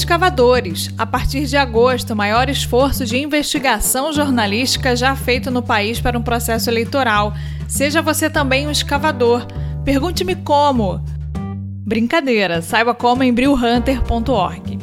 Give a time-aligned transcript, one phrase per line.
[0.00, 0.88] Escavadores.
[0.96, 6.18] A partir de agosto, o maior esforço de investigação jornalística já feito no país para
[6.18, 7.34] um processo eleitoral.
[7.68, 9.46] Seja você também um escavador.
[9.84, 11.04] Pergunte-me como.
[11.84, 14.78] Brincadeira, saiba como em brillhunter.org.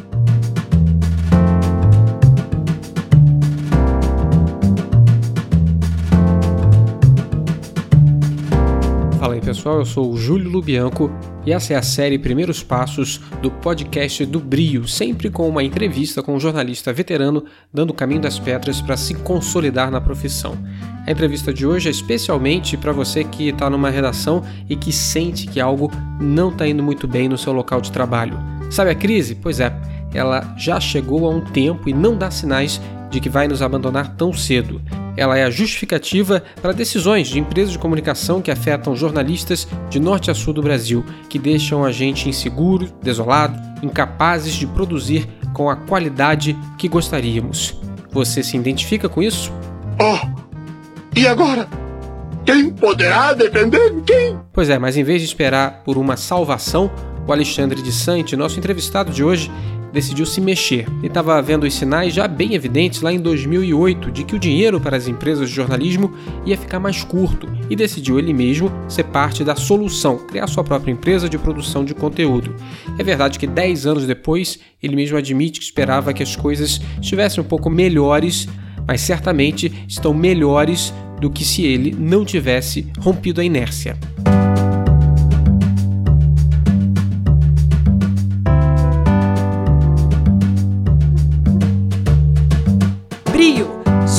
[9.20, 11.12] Fala aí pessoal, eu sou o Júlio Lubianco
[11.48, 16.22] e essa é a série Primeiros Passos do podcast do Brio, sempre com uma entrevista
[16.22, 20.58] com um jornalista veterano dando o caminho das pedras para se consolidar na profissão.
[21.08, 25.48] A entrevista de hoje é especialmente para você que está numa redação e que sente
[25.48, 28.38] que algo não está indo muito bem no seu local de trabalho.
[28.70, 29.34] Sabe a crise?
[29.34, 29.74] Pois é,
[30.14, 34.16] ela já chegou há um tempo e não dá sinais de que vai nos abandonar
[34.16, 34.82] tão cedo.
[35.16, 40.30] Ela é a justificativa para decisões de empresas de comunicação que afetam jornalistas de norte
[40.30, 45.76] a sul do Brasil, que deixam a gente inseguro, desolado, incapazes de produzir com a
[45.76, 47.80] qualidade que gostaríamos.
[48.12, 49.52] Você se identifica com isso?
[50.00, 50.28] Oh,
[51.16, 51.68] e agora?
[52.46, 54.40] Quem poderá defender quem?
[54.54, 56.90] Pois é, mas em vez de esperar por uma salvação,
[57.28, 59.52] o Alexandre de Sante, nosso entrevistado de hoje,
[59.98, 64.24] decidiu se mexer e estava vendo os sinais já bem evidentes lá em 2008 de
[64.24, 66.14] que o dinheiro para as empresas de jornalismo
[66.46, 70.92] ia ficar mais curto e decidiu ele mesmo ser parte da solução, criar sua própria
[70.92, 72.54] empresa de produção de conteúdo.
[73.00, 77.44] É verdade que 10 anos depois ele mesmo admite que esperava que as coisas estivessem
[77.44, 78.48] um pouco melhores,
[78.86, 83.98] mas certamente estão melhores do que se ele não tivesse rompido a inércia.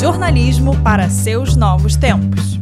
[0.00, 2.60] Jornalismo para seus novos tempos.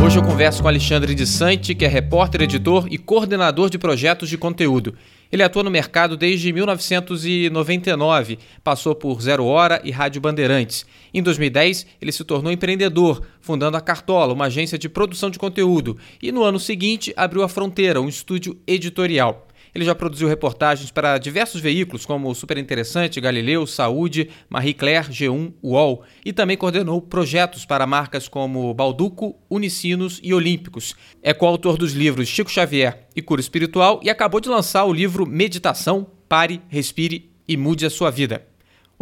[0.00, 4.28] Hoje eu converso com Alexandre de Sante, que é repórter, editor e coordenador de projetos
[4.28, 4.94] de conteúdo.
[5.30, 10.86] Ele atua no mercado desde 1999, passou por Zero Hora e Rádio Bandeirantes.
[11.12, 15.98] Em 2010, ele se tornou empreendedor, fundando a Cartola, uma agência de produção de conteúdo,
[16.22, 19.48] e no ano seguinte abriu a Fronteira, um estúdio editorial.
[19.74, 25.52] Ele já produziu reportagens para diversos veículos, como Super Interessante, Galileu, Saúde, Marie Claire, G1,
[25.62, 30.94] UOL, e também coordenou projetos para marcas como Balduco, Unicinos e Olímpicos.
[31.22, 35.26] É coautor dos livros Chico Xavier e Cura Espiritual e acabou de lançar o livro
[35.26, 38.49] Meditação, Pare, Respire e Mude a Sua Vida.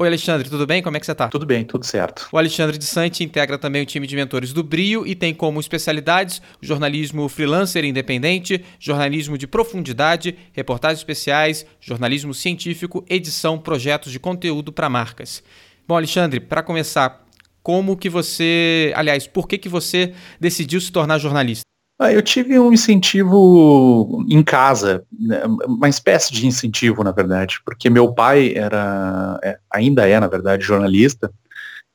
[0.00, 0.80] Oi, Alexandre, tudo bem?
[0.80, 1.26] Como é que você está?
[1.26, 2.28] Tudo bem, tudo certo.
[2.30, 5.58] O Alexandre de Sante integra também o time de mentores do Brio e tem como
[5.58, 14.72] especialidades jornalismo freelancer independente, jornalismo de profundidade, reportagens especiais, jornalismo científico, edição, projetos de conteúdo
[14.72, 15.42] para marcas.
[15.84, 17.26] Bom, Alexandre, para começar,
[17.60, 21.64] como que você, aliás, por que que você decidiu se tornar jornalista?
[22.00, 27.90] Ah, eu tive um incentivo em casa, né, uma espécie de incentivo, na verdade, porque
[27.90, 31.32] meu pai era, é, ainda é, na verdade, jornalista,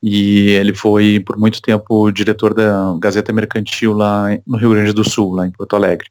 [0.02, 5.02] e ele foi por muito tempo diretor da Gazeta Mercantil lá no Rio Grande do
[5.08, 6.10] Sul, lá em Porto Alegre,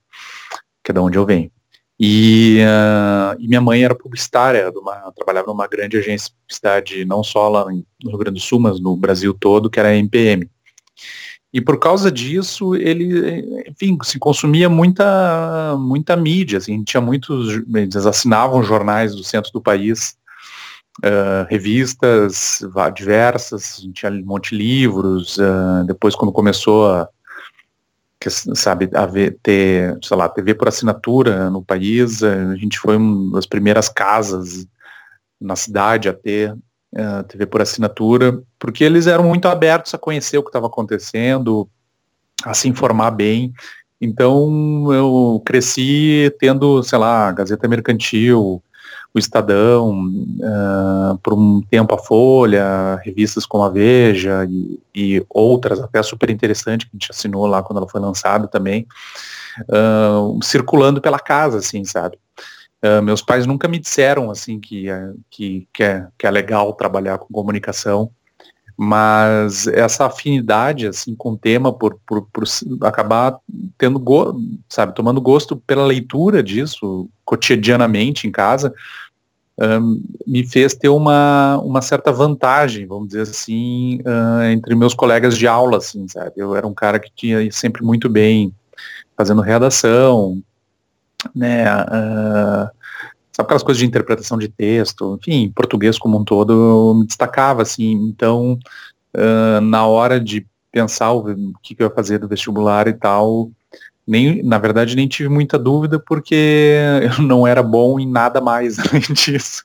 [0.83, 1.51] que é da onde eu venho.
[1.99, 7.23] E, uh, e minha mãe era publicitária, uma, trabalhava numa grande agência de publicidade, não
[7.23, 10.49] só lá no Rio Grande do Sul, mas no Brasil todo, que era a MPM.
[11.53, 18.07] E por causa disso, ele, enfim, se consumia muita, muita mídia, assim, tinha muitos, eles
[18.07, 20.17] assinavam jornais do centro do país,
[21.03, 22.61] uh, revistas
[22.95, 27.07] diversas, tinha um monte de livros, uh, depois quando começou a,
[28.19, 32.97] que, sabe, a ver, ter, sei lá, TV por assinatura no país, a gente foi
[32.97, 34.65] uma das primeiras casas
[35.39, 36.55] na cidade a ter
[36.93, 41.67] uh, TV por assinatura, porque eles eram muito abertos a conhecer o que estava acontecendo,
[42.43, 43.53] a se informar bem.
[43.99, 48.61] Então eu cresci tendo, sei lá, Gazeta Mercantil,
[49.13, 55.79] o Estadão, uh, por um tempo a Folha, revistas como a Veja e, e, outras,
[55.79, 58.87] até super interessante, que a gente assinou lá quando ela foi lançada também,
[59.69, 62.17] uh, circulando pela casa, assim, sabe?
[62.83, 66.73] Uh, meus pais nunca me disseram assim que, é, que, que, é, que é legal
[66.73, 68.11] trabalhar com comunicação,
[68.75, 72.43] mas essa afinidade assim com o tema por, por, por
[72.81, 73.37] acabar
[73.77, 74.35] tendo go,
[74.67, 78.73] sabe tomando gosto pela leitura disso cotidianamente em casa
[79.61, 85.37] um, me fez ter uma, uma certa vantagem vamos dizer assim uh, entre meus colegas
[85.37, 86.33] de aula assim sabe.
[86.35, 88.53] Eu era um cara que tinha sempre muito bem
[89.15, 90.41] fazendo redação
[91.35, 92.69] né, uh,
[93.31, 97.61] sabe aquelas coisas de interpretação de texto, enfim, português como um todo, eu me destacava,
[97.61, 98.57] assim, então,
[99.15, 103.51] uh, na hora de pensar o, que, que eu ia fazer do vestibular e tal,
[104.05, 106.75] nem, na verdade, nem tive muita dúvida porque
[107.17, 109.63] eu não era bom em nada mais além disso.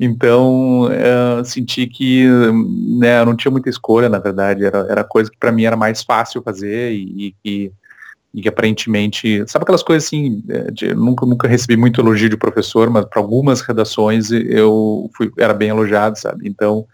[0.00, 2.26] Então, eu senti que
[2.98, 5.76] né, eu não tinha muita escolha, na verdade, era, era coisa que para mim era
[5.76, 7.72] mais fácil fazer e, e,
[8.34, 12.36] e, que aparentemente, sabe aquelas coisas assim, é, de, nunca, nunca recebi muito elogio de
[12.36, 16.48] professor, mas para algumas redações eu fui, era bem elogiado, sabe?
[16.48, 16.86] Então,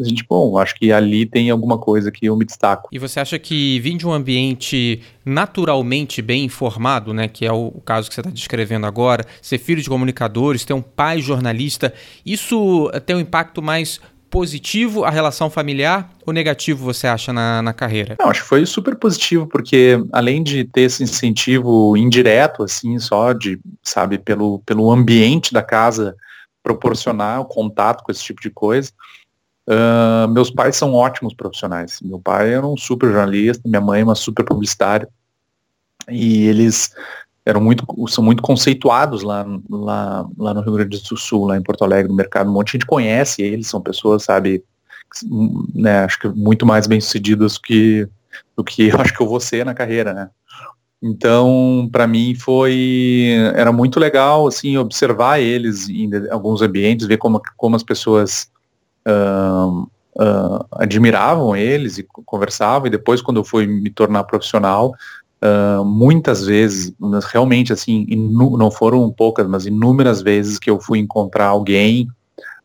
[0.00, 2.88] a gente, bom, acho que ali tem alguma coisa que eu me destaco.
[2.92, 7.72] E você acha que vir de um ambiente naturalmente bem informado, né, que é o
[7.84, 11.92] caso que você está descrevendo agora, ser filho de comunicadores, ter um pai jornalista,
[12.24, 17.72] isso tem um impacto mais positivo a relação familiar ou negativo você acha na, na
[17.72, 18.16] carreira?
[18.18, 23.32] Não, acho que foi super positivo, porque além de ter esse incentivo indireto, assim, só
[23.32, 26.14] de, sabe, pelo, pelo ambiente da casa
[26.62, 28.90] proporcionar o contato com esse tipo de coisa,
[29.68, 32.00] Uh, meus pais são ótimos profissionais.
[32.00, 35.06] Meu pai era um super jornalista, minha mãe é uma super publicitária.
[36.08, 36.90] E eles
[37.48, 41.62] eram muito, são muito conceituados lá, lá, lá no Rio Grande do Sul, lá em
[41.62, 42.50] Porto Alegre, no mercado.
[42.50, 44.62] Um monte de gente conhece eles, são pessoas, sabe,
[45.74, 48.06] né, acho que muito mais bem sucedidas que,
[48.54, 50.28] do que eu acho que eu vou ser na carreira, né?
[51.02, 57.40] Então, para mim foi era muito legal assim observar eles em alguns ambientes, ver como
[57.56, 58.50] como as pessoas
[59.06, 59.88] uh,
[60.20, 64.92] uh, admiravam eles e conversavam, e depois quando eu fui me tornar profissional,
[65.42, 66.92] uh, muitas vezes,
[67.30, 72.08] realmente assim, não foram poucas, mas inúmeras vezes que eu fui encontrar alguém,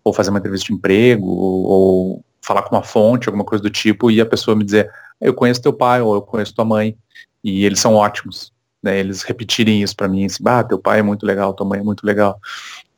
[0.03, 3.69] ou fazer uma entrevista de emprego, ou, ou falar com uma fonte, alguma coisa do
[3.69, 4.91] tipo, e a pessoa me dizer,
[5.21, 6.95] eu conheço teu pai, ou eu conheço tua mãe,
[7.43, 8.51] e eles são ótimos.
[8.81, 11.79] Né, eles repetirem isso para mim, assim, ah, teu pai é muito legal, tua mãe
[11.79, 12.37] é muito legal.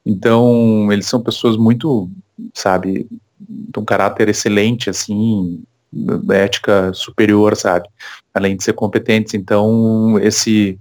[0.03, 2.09] Então, eles são pessoas muito,
[2.55, 3.07] sabe,
[3.39, 5.63] de um caráter excelente, assim,
[6.31, 7.87] ética superior, sabe?
[8.33, 9.33] Além de ser competentes.
[9.33, 10.79] Então, esse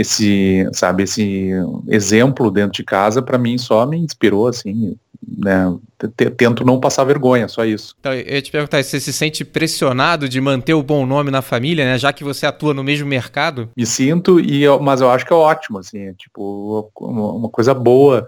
[0.00, 1.50] esse, sabe, esse
[1.88, 4.96] exemplo dentro de casa para mim só me inspirou assim,
[5.36, 5.76] né?
[6.36, 7.94] Tento não passar vergonha, só isso.
[8.00, 11.42] Então, eu ia te perguntar, você se sente pressionado de manter o bom nome na
[11.42, 11.98] família, né?
[11.98, 13.68] Já que você atua no mesmo mercado?
[13.76, 17.74] Me sinto e eu, mas eu acho que é ótimo, assim, é, tipo, uma coisa
[17.74, 18.26] boa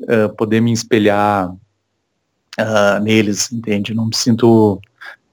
[0.00, 3.94] uh, poder me espelhar uh, neles, entende?
[3.94, 4.80] Não me sinto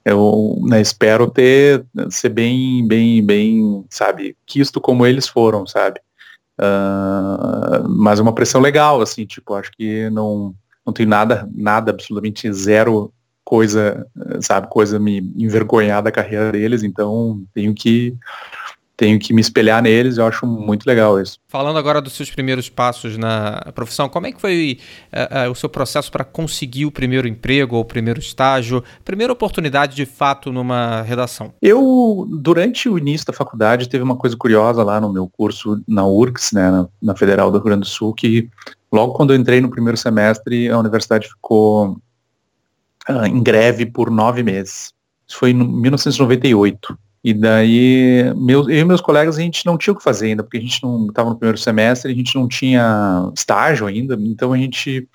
[0.06, 6.00] eu né, espero ter ser bem bem bem sabe quisto como eles foram sabe?
[6.58, 10.54] Uh, mas uma pressão legal assim tipo acho que não
[10.86, 13.12] não tem nada nada absolutamente zero
[13.44, 14.06] coisa
[14.40, 18.16] sabe coisa me envergonhar da carreira deles então tenho que
[18.96, 21.38] tenho que me espelhar neles, eu acho muito legal isso.
[21.46, 24.78] Falando agora dos seus primeiros passos na profissão, como é que foi
[25.12, 29.32] uh, uh, o seu processo para conseguir o primeiro emprego ou o primeiro estágio, primeira
[29.32, 31.52] oportunidade de fato numa redação?
[31.60, 36.06] Eu, durante o início da faculdade, teve uma coisa curiosa lá no meu curso na
[36.06, 38.48] URCS, né, na, na Federal do Rio Grande do Sul, que
[38.90, 41.98] logo quando eu entrei no primeiro semestre, a universidade ficou
[43.10, 44.94] uh, em greve por nove meses.
[45.28, 46.98] Isso foi em 1998.
[47.26, 50.44] E daí, meus, eu e meus colegas, a gente não tinha o que fazer ainda,
[50.44, 54.52] porque a gente não estava no primeiro semestre, a gente não tinha estágio ainda, então
[54.52, 55.08] a gente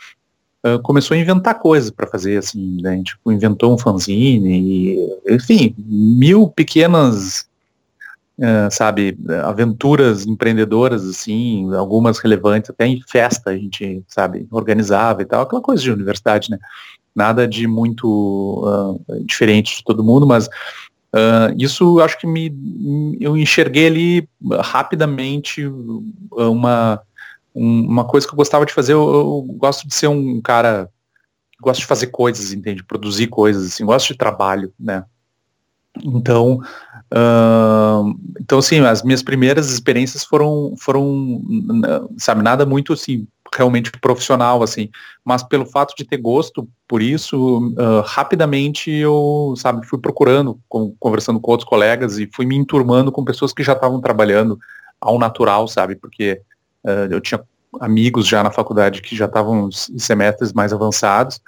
[0.66, 2.90] uh, começou a inventar coisas para fazer, assim, né?
[2.90, 7.48] a gente tipo, inventou um fanzine, e, enfim, mil pequenas,
[8.38, 15.26] uh, sabe, aventuras empreendedoras, assim, algumas relevantes, até em festa a gente, sabe, organizava e
[15.26, 16.60] tal, aquela coisa de universidade, né?
[17.16, 20.50] Nada de muito uh, diferente de todo mundo, mas
[21.14, 24.30] Uh, isso acho que me eu enxerguei ali
[24.62, 25.70] rapidamente
[26.32, 27.02] uma,
[27.54, 28.94] uma coisa que eu gostava de fazer.
[28.94, 30.90] Eu, eu gosto de ser um cara
[31.62, 32.84] gosto de fazer coisas, entende?
[32.84, 35.06] Produzir coisas, assim, gosto de trabalho, né?
[36.04, 36.62] Então,
[37.14, 41.42] uh, então assim, as minhas primeiras experiências foram, foram,
[42.18, 44.90] sabe, nada muito assim realmente profissional, assim.
[45.24, 50.96] Mas pelo fato de ter gosto por isso, uh, rapidamente eu, sabe, fui procurando, com,
[51.00, 54.58] conversando com outros colegas e fui me enturmando com pessoas que já estavam trabalhando
[55.00, 55.96] ao natural, sabe?
[55.96, 56.42] Porque
[56.84, 57.42] uh, eu tinha
[57.80, 61.42] amigos já na faculdade que já estavam em semestres mais avançados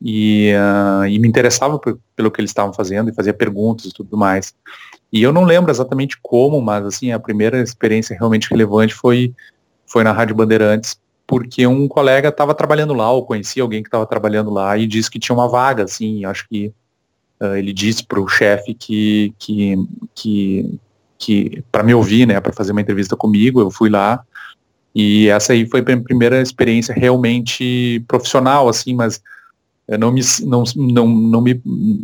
[0.00, 1.78] e, uh, e me interessava
[2.16, 4.54] pelo que eles estavam fazendo e fazia perguntas e tudo mais.
[5.12, 9.34] E eu não lembro exatamente como, mas assim, a primeira experiência realmente relevante foi,
[9.86, 10.98] foi na Rádio Bandeirantes,
[11.30, 15.08] porque um colega estava trabalhando lá, ou conhecia alguém que estava trabalhando lá, e disse
[15.08, 16.72] que tinha uma vaga, assim, acho que
[17.40, 19.76] uh, ele disse para o chefe que, que,
[20.12, 20.80] que,
[21.16, 24.24] que para me ouvir, né, para fazer uma entrevista comigo, eu fui lá,
[24.92, 29.22] e essa aí foi a minha primeira experiência realmente profissional, assim, mas
[29.86, 31.62] eu não me, não, não, não me,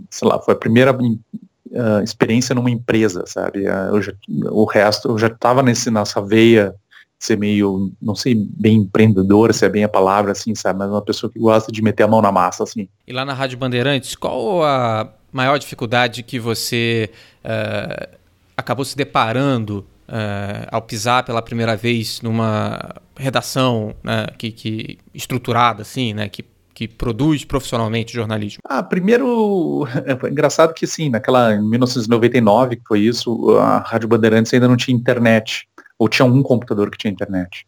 [0.09, 3.65] sei lá, foi a primeira uh, experiência numa empresa, sabe?
[3.69, 4.13] Uh, já,
[4.53, 6.77] o resto, eu já estava nessa veia
[7.27, 10.79] ser meio, não sei, bem empreendedor, se é bem a palavra, assim, sabe?
[10.79, 12.89] Mas uma pessoa que gosta de meter a mão na massa, assim.
[13.07, 17.11] E lá na Rádio Bandeirantes, qual a maior dificuldade que você
[17.45, 18.17] uh,
[18.57, 25.83] acabou se deparando uh, ao pisar pela primeira vez numa redação né, que, que estruturada,
[25.83, 26.29] assim, né?
[26.29, 26.45] Que
[26.77, 28.61] que produz profissionalmente jornalismo?
[28.63, 34.53] Ah, primeiro, é engraçado que sim, naquela em 1999 que foi isso, a Rádio Bandeirantes
[34.53, 35.67] ainda não tinha internet
[35.99, 37.67] ou tinha um computador que tinha internet.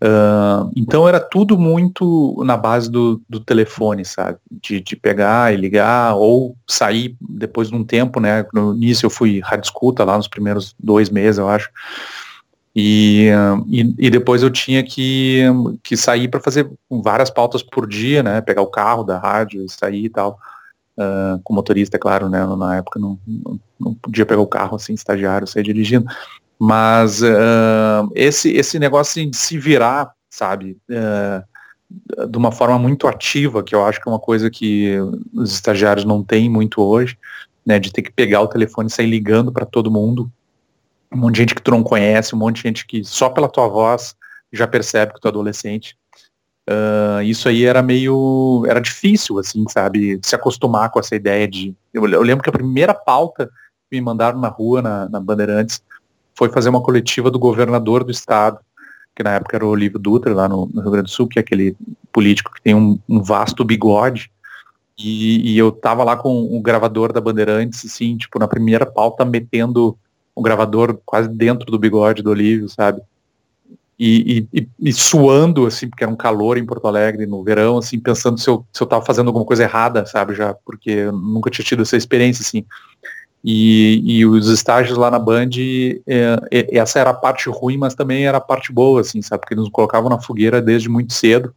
[0.00, 4.38] Uh, então era tudo muito na base do, do telefone, sabe?
[4.50, 8.46] De, de, pegar e ligar, ou sair depois de um tempo, né?
[8.52, 11.68] No início eu fui rádio escuta lá nos primeiros dois meses, eu acho.
[12.74, 13.28] E,
[13.68, 15.42] e, e, depois eu tinha que,
[15.82, 18.40] que sair para fazer várias pautas por dia, né?
[18.40, 20.38] Pegar o carro da rádio e sair e tal.
[20.96, 22.46] Uh, com motorista, é claro, né?
[22.56, 26.06] Na época não, não, não, podia pegar o carro assim, estagiário, sair dirigindo.
[26.64, 33.64] Mas uh, esse, esse negócio de se virar, sabe, uh, de uma forma muito ativa,
[33.64, 34.96] que eu acho que é uma coisa que
[35.34, 37.18] os estagiários não têm muito hoje,
[37.66, 40.30] né, de ter que pegar o telefone e sair ligando para todo mundo,
[41.12, 43.48] um monte de gente que tu não conhece, um monte de gente que só pela
[43.48, 44.14] tua voz
[44.52, 45.96] já percebe que tu é adolescente.
[46.70, 51.74] Uh, isso aí era meio, era difícil, assim, sabe, se acostumar com essa ideia de,
[51.92, 55.82] eu, eu lembro que a primeira pauta que me mandaram na rua, na, na Bandeirantes,
[56.34, 58.58] foi fazer uma coletiva do governador do estado,
[59.14, 61.38] que na época era o Olívio Dutra, lá no, no Rio Grande do Sul, que
[61.38, 61.76] é aquele
[62.12, 64.30] político que tem um, um vasto bigode,
[64.98, 69.24] e, e, eu tava lá com o gravador da Bandeirantes, assim, tipo, na primeira pauta,
[69.24, 69.96] metendo
[70.34, 73.00] o gravador quase dentro do bigode do Olívio, sabe?
[73.98, 77.98] E, e, e, suando, assim, porque era um calor em Porto Alegre no verão, assim,
[77.98, 81.50] pensando se eu, se eu tava fazendo alguma coisa errada, sabe, já, porque eu nunca
[81.50, 82.64] tinha tido essa experiência, assim.
[83.44, 85.50] E, e os estágios lá na Band,
[86.06, 86.38] é,
[86.70, 89.40] essa era a parte ruim, mas também era a parte boa, assim, sabe?
[89.40, 91.52] Porque nos colocavam na fogueira desde muito cedo.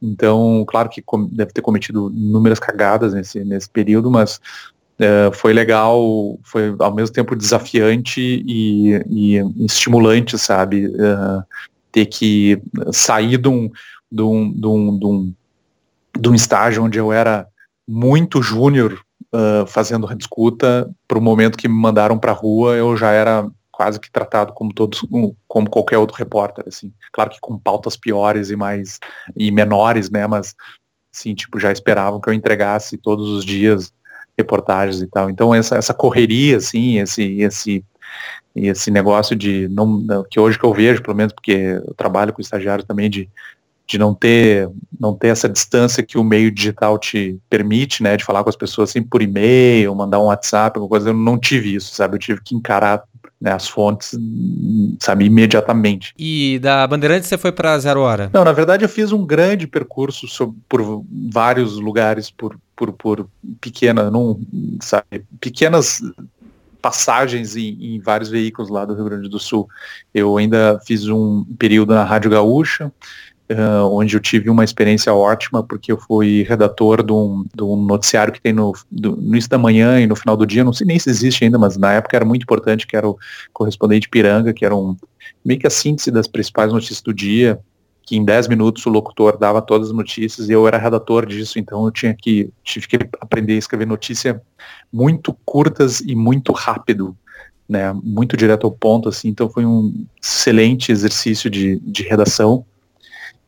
[0.00, 1.02] Então, claro que
[1.32, 4.40] deve ter cometido inúmeras cagadas nesse, nesse período, mas
[4.98, 10.86] é, foi legal, foi ao mesmo tempo desafiante e, e estimulante, sabe?
[10.86, 11.42] É,
[11.90, 13.70] ter que sair de um,
[14.12, 15.34] de, um, de, um, de, um,
[16.20, 17.48] de um estágio onde eu era
[17.88, 22.96] muito júnior uh, fazendo discuta, para o momento que me mandaram para a rua, eu
[22.96, 25.04] já era quase que tratado como todos,
[25.46, 26.92] como qualquer outro repórter, assim.
[27.12, 28.98] Claro que com pautas piores e mais
[29.36, 30.26] e menores, né?
[30.26, 30.54] Mas
[31.12, 33.92] sim, tipo, já esperavam que eu entregasse todos os dias
[34.36, 35.28] reportagens e tal.
[35.28, 37.84] Então essa, essa correria, assim, esse esse
[38.54, 42.40] esse negócio de não que hoje que eu vejo, pelo menos porque eu trabalho com
[42.40, 43.28] estagiários também de
[43.86, 48.24] de não ter não ter essa distância que o meio digital te permite, né, de
[48.24, 51.74] falar com as pessoas assim por e-mail, mandar um WhatsApp, alguma coisa, eu não tive
[51.74, 52.16] isso, sabe?
[52.16, 53.02] Eu tive que encarar
[53.40, 54.18] né, as fontes,
[54.98, 56.14] sabe, imediatamente.
[56.18, 58.30] E da Bandeirantes você foi para Zero Hora?
[58.32, 63.28] Não, na verdade eu fiz um grande percurso sobre, por vários lugares, por, por, por
[63.60, 64.40] pequena, não,
[64.80, 66.00] sabe, pequenas
[66.80, 69.68] passagens em, em, vários veículos lá do Rio Grande do Sul.
[70.14, 72.92] Eu ainda fiz um período na Rádio Gaúcha,
[73.50, 77.76] uh, onde eu tive uma experiência ótima, porque eu fui redator de um, de um
[77.76, 80.72] noticiário que tem no, do, no início da manhã e no final do dia, não
[80.72, 83.18] sei nem se existe ainda, mas na época era muito importante, que era o
[83.52, 84.96] correspondente Piranga, que era um
[85.44, 87.60] meio que a síntese das principais notícias do dia,
[88.02, 91.58] que em 10 minutos o locutor dava todas as notícias e eu era redator disso,
[91.58, 94.40] então eu tinha que tive que aprender a escrever notícia
[94.92, 97.16] muito curtas e muito rápido,
[97.68, 102.64] né, muito direto ao ponto, assim, então foi um excelente exercício de, de redação.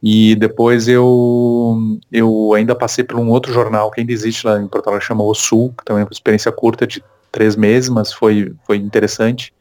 [0.02, 1.76] E depois eu,
[2.12, 5.35] eu ainda passei por um outro jornal que ainda existe lá em Alegre, chama O
[5.35, 7.02] Sul, que também é uma experiência curta de
[7.33, 9.52] três meses, mas foi, foi interessante.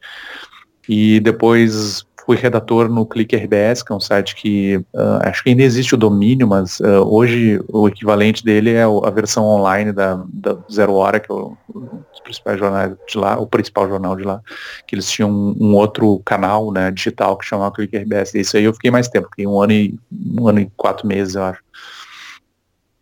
[0.88, 5.48] E depois fui redator no Clique RBS, que é um site que uh, acho que
[5.48, 10.22] ainda existe o domínio, mas uh, hoje o equivalente dele é a versão online da,
[10.30, 11.56] da Zero Hora, que é o,
[12.12, 14.42] os principais jornais de lá, o principal jornal de lá,
[14.86, 18.34] que eles tinham um, um outro canal né, digital que chamava Clique RBS.
[18.34, 19.98] Isso aí eu fiquei mais tempo, fiquei um ano e
[20.38, 21.62] um ano e quatro meses, eu acho.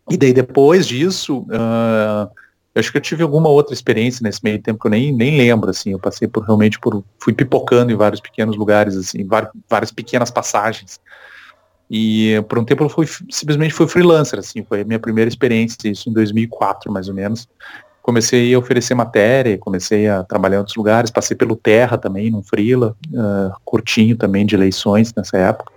[0.09, 2.31] E daí depois disso, uh,
[2.77, 5.35] eu acho que eu tive alguma outra experiência nesse meio tempo que eu nem, nem
[5.35, 5.93] lembro, assim.
[5.93, 7.03] Eu passei por realmente por.
[7.17, 9.27] fui pipocando em vários pequenos lugares, assim,
[9.67, 11.01] várias, pequenas passagens.
[11.89, 15.89] E por um tempo eu fui, simplesmente fui freelancer, assim, foi a minha primeira experiência,
[15.89, 17.49] isso em 2004, mais ou menos.
[18.03, 22.43] Comecei a oferecer matéria, comecei a trabalhar em outros lugares, passei pelo Terra também, num
[22.43, 25.73] freela, uh, curtinho também de eleições nessa época.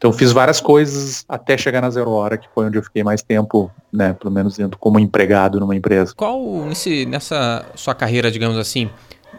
[0.00, 3.22] Então fiz várias coisas até chegar na Zero Hora, que foi onde eu fiquei mais
[3.22, 6.14] tempo, né, pelo menos dentro como empregado numa empresa.
[6.16, 8.88] Qual, nesse, nessa sua carreira, digamos assim,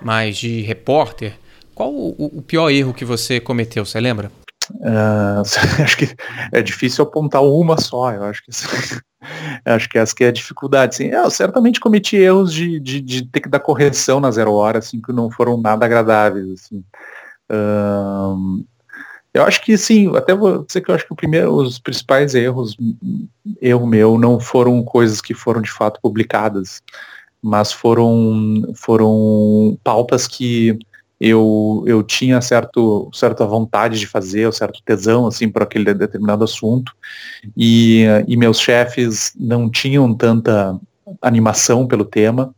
[0.03, 1.33] mais de repórter,
[1.73, 4.31] qual o, o pior erro que você cometeu, você lembra?
[4.75, 5.41] Uh,
[5.81, 6.15] acho que
[6.51, 8.51] é difícil apontar uma só, eu acho que
[9.65, 10.93] acho que essa que é a dificuldade.
[10.93, 14.77] Assim, eu certamente cometi erros de, de, de, ter que dar correção na zero hora,
[14.77, 16.45] assim, que não foram nada agradáveis.
[16.51, 16.83] Assim.
[17.51, 18.63] Uh,
[19.33, 22.75] eu acho que sim, até vou dizer que eu acho que primeiro, os principais erros,
[23.61, 26.81] erro meu, não foram coisas que foram de fato publicadas,
[27.41, 30.77] mas foram, foram pautas que
[31.19, 36.91] eu, eu tinha certo, certa vontade de fazer, certo tesão assim para aquele determinado assunto,
[37.55, 40.77] e, e meus chefes não tinham tanta
[41.21, 42.53] animação pelo tema,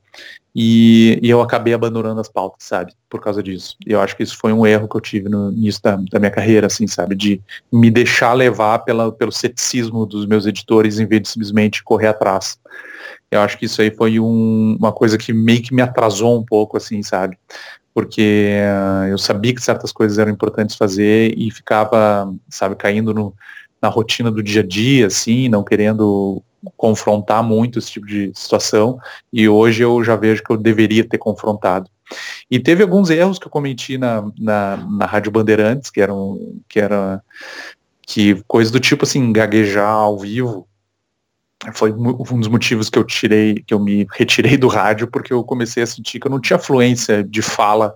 [0.56, 2.94] e, e, eu acabei abandonando as pautas, sabe?
[3.10, 3.76] Por causa disso.
[3.86, 6.30] Eu acho que isso foi um erro que eu tive no início da, da minha
[6.30, 7.16] carreira, assim, sabe?
[7.16, 7.42] De
[7.72, 12.60] me deixar levar pela, pelo ceticismo dos meus editores em vez de simplesmente correr atrás.
[13.32, 16.46] Eu acho que isso aí foi um, uma coisa que meio que me atrasou um
[16.46, 17.36] pouco, assim, sabe?
[17.92, 23.34] Porque uh, eu sabia que certas coisas eram importantes fazer e ficava, sabe, caindo no,
[23.82, 26.44] na rotina do dia a dia, assim, não querendo
[26.78, 28.98] confrontar muito esse tipo de situação
[29.32, 31.90] e hoje eu já vejo que eu deveria ter confrontado.
[32.50, 36.80] E teve alguns erros que eu cometi na, na, na Rádio Bandeirantes, que eram que
[36.80, 37.22] era
[38.06, 40.68] que coisa do tipo assim, gaguejar ao vivo.
[41.74, 45.44] Foi um dos motivos que eu tirei, que eu me retirei do rádio, porque eu
[45.44, 47.94] comecei a sentir que eu não tinha fluência de fala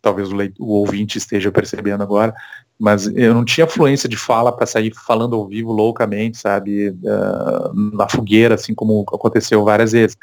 [0.00, 2.34] talvez o, o, ouvinte esteja percebendo agora,
[2.80, 7.74] mas eu não tinha fluência de fala para sair falando ao vivo loucamente, sabe, uh,
[7.94, 10.16] na fogueira, assim como aconteceu várias vezes.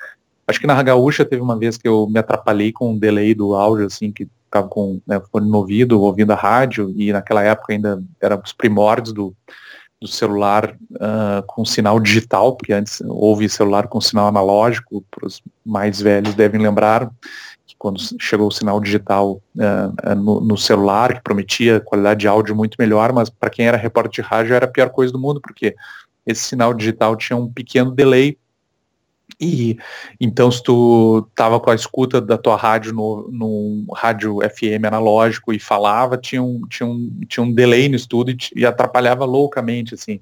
[0.48, 3.54] Acho que na Gaúcha teve uma vez que eu me atrapalhei com um delay do
[3.54, 7.74] áudio, assim, que ficava com né, fone no ouvido, ouvindo a rádio, e naquela época
[7.74, 9.36] ainda era os primórdios do,
[10.02, 15.44] do celular uh, com sinal digital, porque antes houve celular com sinal analógico, para os
[15.64, 17.08] mais velhos devem lembrar,
[17.78, 22.76] quando chegou o sinal digital uh, no, no, celular, que prometia qualidade de áudio muito
[22.80, 25.76] melhor, mas para quem era repórter de rádio era a pior coisa do mundo, porque
[26.26, 28.38] esse sinal digital tinha um pequeno delay
[29.40, 29.78] e
[30.20, 35.60] então se tu tava com a escuta da tua rádio no, rádio FM analógico e
[35.60, 40.20] falava, tinha um, tinha um, tinha um delay no estudo e, e atrapalhava loucamente, assim.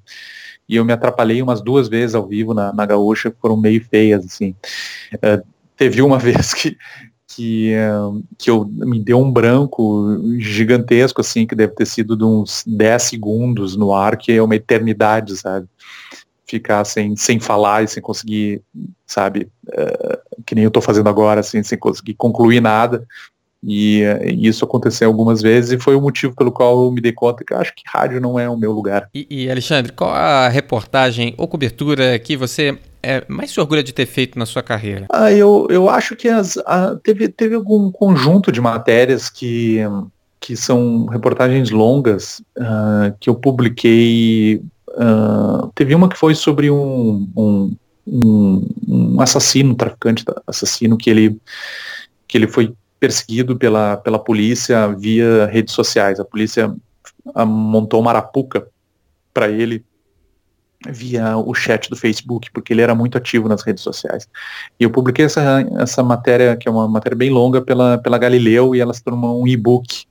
[0.68, 3.84] E eu me atrapalhei umas duas vezes ao vivo na, na gaúcha, que foram meio
[3.86, 4.56] feias, assim.
[5.14, 5.46] Uh,
[5.78, 6.76] teve uma vez que,
[7.36, 7.74] que,
[8.38, 13.04] que eu, me deu um branco gigantesco, assim, que deve ter sido de uns 10
[13.04, 15.68] segundos no ar, que é uma eternidade, sabe?
[16.48, 18.62] Ficar sem, sem falar e sem conseguir,
[19.06, 23.06] sabe, uh, que nem eu tô fazendo agora, assim, sem conseguir concluir nada.
[23.62, 27.12] E, e, isso aconteceu algumas vezes e foi o motivo pelo qual eu me dei
[27.12, 29.10] conta que acho que rádio não é o meu lugar.
[29.14, 33.94] E, e Alexandre, qual a reportagem ou cobertura que você é, mais se orgulha de
[33.94, 35.06] ter feito na sua carreira?
[35.12, 39.78] Ah, eu, eu acho que as, a, teve, teve algum conjunto de matérias que,
[40.40, 44.60] que são reportagens longas uh, que eu publiquei.
[44.90, 47.76] Uh, teve uma que foi sobre um, um,
[48.08, 51.38] um, um assassino, um traficante assassino, que ele,
[52.28, 56.20] que ele foi perseguido pela, pela polícia via redes sociais.
[56.20, 56.74] A polícia
[57.36, 58.68] ah, montou uma arapuca
[59.32, 59.86] para ele
[60.90, 64.28] via o chat do Facebook, porque ele era muito ativo nas redes sociais.
[64.80, 68.76] E eu publiquei essa, essa matéria, que é uma matéria bem longa, pela, pela Galileu,
[68.76, 70.06] e ela se tornou um e-book,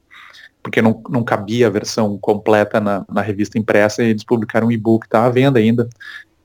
[0.63, 4.73] porque não, não cabia a versão completa na, na revista impressa, e eles publicaram um
[4.73, 5.89] e-book, está à venda ainda.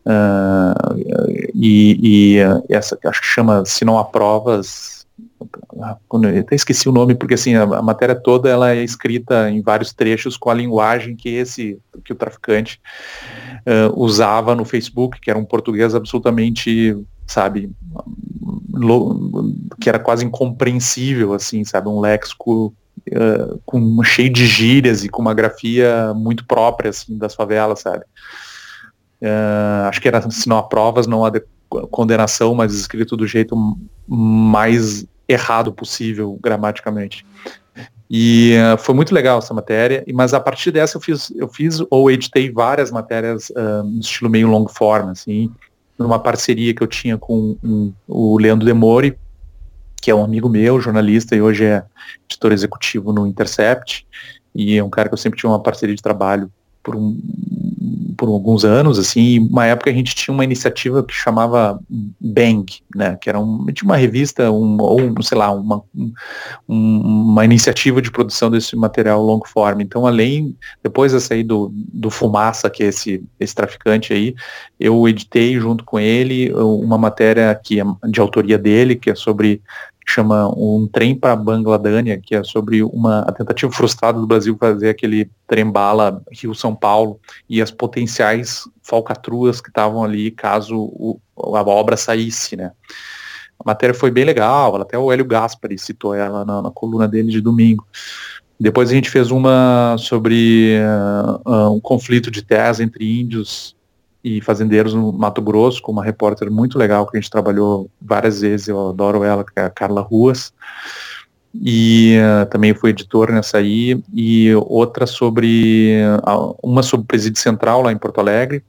[0.05, 2.37] Uh, e, e
[2.69, 4.98] essa, acho que chama Se Não Há Provas,
[5.39, 9.61] eu até esqueci o nome, porque assim, a, a, matéria toda ela é escrita em
[9.61, 12.81] vários trechos com a linguagem que esse, que o traficante
[13.59, 17.71] uh, usava no Facebook, que era um português absolutamente, sabe,
[19.79, 22.73] que era quase incompreensível, assim, sabe, um léxico
[23.09, 28.03] uh, com cheio de gírias e com uma grafia muito própria, assim, das favelas, sabe.
[29.21, 31.31] Uh, acho que era, se não há provas, não há
[31.91, 33.55] condenação, mas escrito do jeito
[34.07, 37.25] mais errado possível gramaticamente.
[38.09, 41.79] E uh, foi muito legal essa matéria, mas a partir dessa eu fiz, eu fiz
[41.91, 45.51] ou editei várias matérias uh, no estilo meio long form, assim,
[45.97, 49.15] numa parceria que eu tinha com um, o Leandro Demore,
[50.01, 51.83] que é um amigo meu, jornalista, e hoje é
[52.27, 54.07] editor executivo no Intercept,
[54.55, 57.15] e é um cara que eu sempre tive uma parceria de trabalho por um,
[58.19, 61.79] por alguns anos, assim, uma época a gente tinha uma iniciativa que chamava
[62.19, 65.81] Bang, né, que era um, tinha uma revista, um, ou, sei lá, uma,
[66.67, 69.79] um, uma iniciativa de produção desse material long form.
[69.79, 70.53] Então, além,
[70.83, 74.35] depois de sair do, do Fumaça, que é esse, esse traficante aí,
[74.77, 79.61] eu editei junto com ele uma matéria que é de autoria dele, que é sobre
[80.11, 85.29] chama Um Trem para Bangladânia, que é sobre uma tentativa frustrada do Brasil fazer aquele
[85.47, 87.19] trem-bala Rio-São Paulo
[87.49, 92.71] e as potenciais falcatruas que estavam ali caso o, a obra saísse, né.
[93.59, 97.29] A matéria foi bem legal, até o Hélio Gaspari citou ela na, na coluna dele
[97.29, 97.85] de domingo.
[98.57, 100.77] Depois a gente fez uma sobre
[101.45, 103.75] uh, um conflito de terras entre índios
[104.23, 108.41] e fazendeiros no Mato Grosso, com uma repórter muito legal que a gente trabalhou várias
[108.41, 110.53] vezes, eu adoro ela, que é a Carla Ruas.
[111.53, 115.95] E uh, também fui editor nessa aí, e outra sobre,
[116.27, 118.63] uh, uma sobre o Presídio Central lá em Porto Alegre,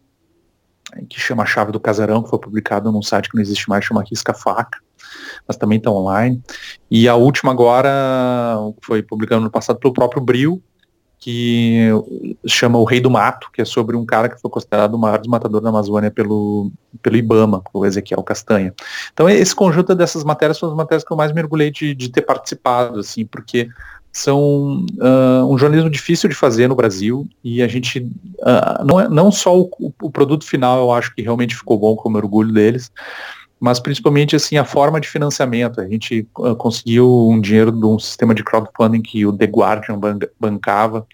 [1.08, 4.04] que chama Chave do Casarão, que foi publicado num site que não existe mais, chama
[4.08, 4.78] Risca Faca,
[5.46, 6.42] mas também está online.
[6.90, 10.62] E a última agora, foi publicada no passado pelo próprio Bril,
[11.20, 11.90] que
[12.46, 15.18] chama O Rei do Mato, que é sobre um cara que foi considerado o maior
[15.18, 18.74] desmatador da Amazônia pelo, pelo Ibama, o Ezequiel Castanha.
[19.12, 22.22] Então esse conjunto dessas matérias são as matérias que eu mais mergulhei de, de ter
[22.22, 23.68] participado, assim, porque
[24.12, 29.09] são uh, um jornalismo difícil de fazer no Brasil e a gente uh, não, é,
[29.09, 29.70] não só o,
[30.02, 32.90] o, produto final eu acho que realmente ficou bom como orgulho deles
[33.61, 35.81] mas principalmente assim a forma de financiamento.
[35.81, 39.99] A gente uh, conseguiu um dinheiro de um sistema de crowdfunding que o The Guardian
[39.99, 41.07] ban bancava,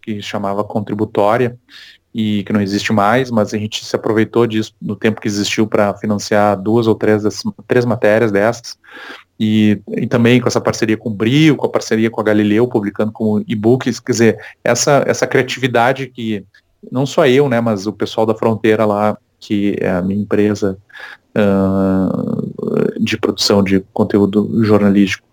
[0.00, 1.58] que chamava Contributória,
[2.14, 5.66] e que não existe mais, mas a gente se aproveitou disso no tempo que existiu
[5.66, 8.76] para financiar duas ou três, dessas, três matérias dessas.
[9.38, 12.68] E, e, também com essa parceria com o Brio, com a parceria com a Galileu,
[12.68, 16.44] publicando como e-books, quer dizer, essa, essa criatividade que
[16.90, 20.78] não só eu, né, mas o pessoal da fronteira lá, que é a minha empresa,
[21.36, 25.26] uh, de produção de conteúdo jornalístico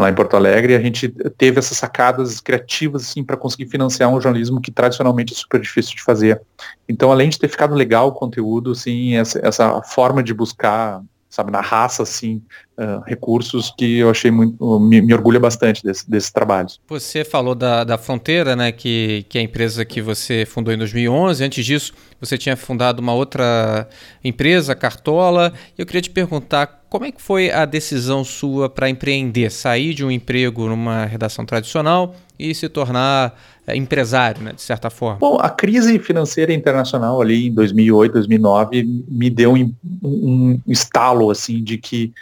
[0.00, 4.20] lá em Porto Alegre, a gente teve essas sacadas criativas assim para conseguir financiar um
[4.20, 6.40] jornalismo que tradicionalmente é super difícil de fazer.
[6.88, 11.50] Então, além de ter ficado legal o conteúdo, assim, essa, essa forma de buscar sabe,
[11.50, 12.42] na raça, assim,
[12.78, 16.80] uh, recursos que eu achei muito, me, me orgulha bastante desse, desses trabalhos.
[16.88, 20.78] Você falou da, da Fronteira, né, que, que é a empresa que você fundou em
[20.78, 23.88] 2011, antes disso você tinha fundado uma outra
[24.24, 29.50] empresa, Cartola, eu queria te perguntar como é que foi a decisão sua para empreender,
[29.50, 33.34] sair de um emprego numa redação tradicional e se tornar
[33.66, 35.18] é, empresário, né, de certa forma?
[35.18, 39.72] Bom, a crise financeira internacional ali em 2008, 2009 me deu um,
[40.02, 42.12] um estalo assim de que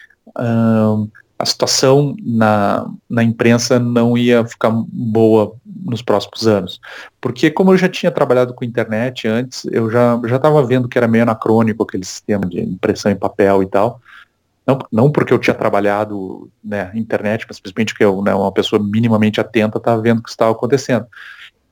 [1.39, 6.81] a situação na, na imprensa não ia ficar boa nos próximos anos.
[7.21, 11.07] Porque como eu já tinha trabalhado com internet antes, eu já estava vendo que era
[11.07, 14.01] meio anacrônico aquele sistema de impressão em papel e tal.
[14.67, 18.83] Não, não porque eu tinha trabalhado né, internet, mas simplesmente porque eu, né, uma pessoa
[18.83, 21.07] minimamente atenta estava vendo o que estava acontecendo.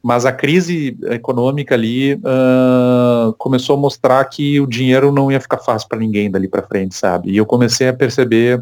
[0.02, 5.58] Mas a crise econômica ali uh, começou a mostrar que o dinheiro não ia ficar
[5.58, 7.30] fácil para ninguém dali para frente, sabe?
[7.30, 8.60] E eu comecei a perceber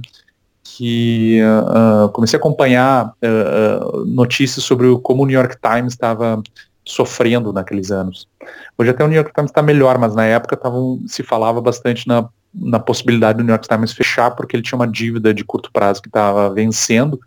[0.62, 6.42] que uh, comecei a acompanhar uh, notícias sobre como o New York Times estava
[6.84, 8.28] sofrendo naqueles anos.
[8.76, 12.06] Hoje até o New York Times está melhor, mas na época tavam, se falava bastante
[12.06, 15.70] na na possibilidade do New York Times fechar porque ele tinha uma dívida de curto
[15.72, 17.20] prazo que estava vencendo.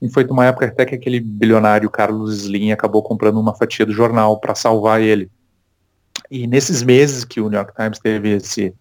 [0.00, 3.92] E foi uma época até que aquele bilionário Carlos Slim acabou comprando uma fatia do
[3.92, 5.30] jornal para salvar ele.
[6.30, 8.74] E nesses meses que o New York Times teve esse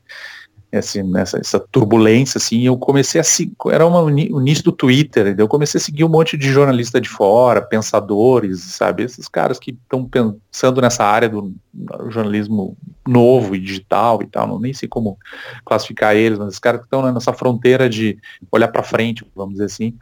[0.73, 5.35] esse, nessa, essa turbulência, assim, eu comecei a seguir, era uma, o início do Twitter,
[5.37, 9.71] eu comecei a seguir um monte de jornalista de fora, pensadores, sabe, esses caras que
[9.71, 11.53] estão pensando nessa área do
[12.09, 12.75] jornalismo
[13.07, 15.15] novo e digital e tal, não nem sei como
[15.63, 18.17] classificar eles, mas esses caras que estão nessa fronteira de
[18.51, 19.95] olhar para frente, vamos dizer assim,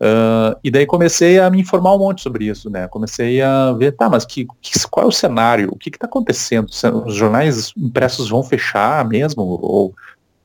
[0.00, 2.86] Uh, e daí comecei a me informar um monte sobre isso, né?
[2.86, 5.68] Comecei a ver, tá, mas que, que qual é o cenário?
[5.72, 6.68] O que está acontecendo?
[7.04, 9.42] Os jornais impressos vão fechar mesmo?
[9.42, 9.94] Ou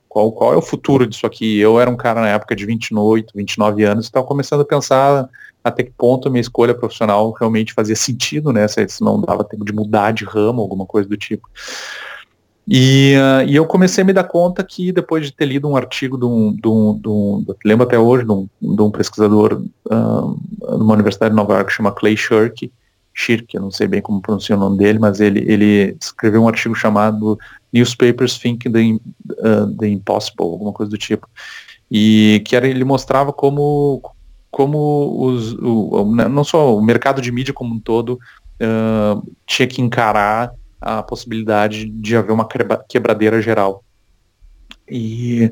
[0.10, 1.60] qual, qual é o futuro disso aqui?
[1.60, 5.30] Eu era um cara na época de 28, 29 anos, estava começando a pensar
[5.64, 8.68] até que ponto a minha escolha profissional realmente fazia sentido, né?
[8.68, 11.48] Se não dava tempo de mudar de ramo, alguma coisa do tipo.
[12.68, 15.76] E, uh, e eu comecei a me dar conta que depois de ter lido um
[15.76, 19.62] artigo de um, de um, de um lembro até hoje, de um, de um pesquisador
[19.92, 20.40] uh,
[20.78, 22.72] numa universidade de Nova York chama Clay Shirky,
[23.14, 26.48] Shirk, eu não sei bem como pronuncia o nome dele, mas ele, ele escreveu um
[26.48, 27.38] artigo chamado
[27.72, 31.30] Newspapers Think the, uh, the Impossible, alguma coisa do tipo.
[31.92, 34.02] E que era, ele mostrava como,
[34.50, 39.82] como os, o, não só o mercado de mídia como um todo uh, tinha que
[39.82, 40.52] encarar
[40.84, 42.48] a possibilidade de haver uma
[42.88, 43.84] quebradeira geral.
[44.90, 45.52] E,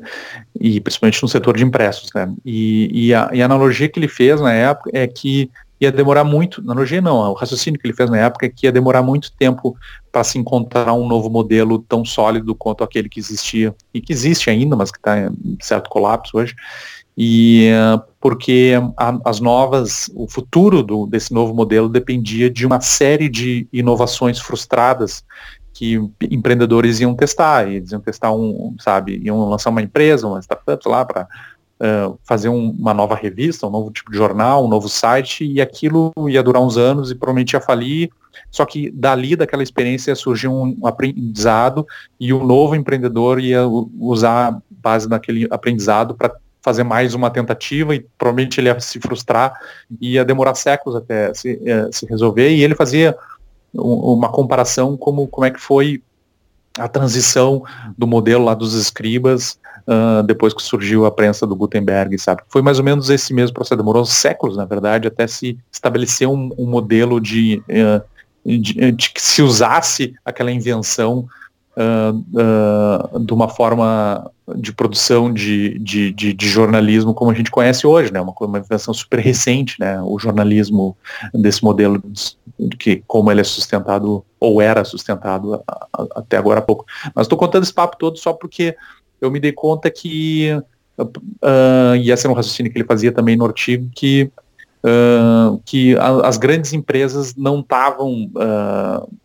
[0.60, 2.32] e principalmente no setor de impressos, né?
[2.44, 6.22] E, e, a, e, a, analogia que ele fez na época é que ia demorar
[6.22, 9.32] muito, analogia não, o raciocínio que ele fez na época é que ia demorar muito
[9.32, 9.76] tempo
[10.12, 14.48] para se encontrar um novo modelo tão sólido quanto aquele que existia, e que existe
[14.48, 16.54] ainda, mas que está em certo colapso hoje,
[17.16, 22.80] e uh, porque a, as novas, o futuro do, desse novo modelo dependia de uma
[22.80, 25.24] série de inovações frustradas
[25.72, 30.88] que empreendedores iam testar, eles iam testar um, sabe, iam lançar uma empresa, uma startup
[30.88, 31.26] lá para
[31.80, 35.60] uh, fazer um, uma nova revista, um novo tipo de jornal, um novo site, e
[35.60, 38.10] aquilo ia durar uns anos e provavelmente ia falir,
[38.50, 41.86] só que dali, daquela experiência, surgiu um aprendizado
[42.20, 47.94] e o novo empreendedor ia usar a base daquele aprendizado para fazer mais uma tentativa
[47.94, 49.52] e provavelmente ele ia se frustrar
[50.00, 53.16] e ia demorar séculos até se, uh, se resolver, e ele fazia
[53.74, 56.02] uma comparação como, como é que foi
[56.78, 57.62] a transição
[57.96, 62.42] do modelo lá dos escribas uh, depois que surgiu a prensa do Gutenberg, sabe?
[62.48, 66.50] Foi mais ou menos esse mesmo processo, demorou séculos, na verdade, até se estabelecer um,
[66.56, 68.02] um modelo de, uh,
[68.44, 71.26] de, de, que se usasse aquela invenção
[71.76, 77.86] uh, de uma forma de produção de, de, de, de, jornalismo como a gente conhece
[77.86, 78.20] hoje, né?
[78.20, 80.00] Uma, uma invenção super recente, né?
[80.02, 80.96] O jornalismo
[81.34, 82.02] desse modelo
[82.78, 86.84] que como ele é sustentado ou era sustentado a, a, até agora há pouco.
[87.14, 88.76] Mas estou contando esse papo todo só porque
[89.20, 90.50] eu me dei conta que
[90.98, 94.30] uh, e esse era um raciocínio que ele fazia também no artigo que
[94.84, 99.18] uh, que a, as grandes empresas não estavam uh,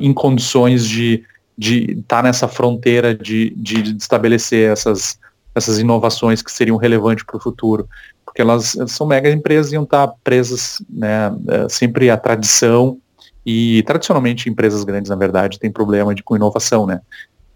[0.00, 1.24] em condições de
[1.58, 5.18] de estar tá nessa fronteira de, de estabelecer essas,
[5.52, 7.88] essas inovações que seriam relevantes para o futuro.
[8.24, 12.98] Porque elas são mega empresas e iam estar tá presas né, é, sempre à tradição
[13.44, 17.00] e tradicionalmente empresas grandes, na verdade, têm problema de, com inovação, né?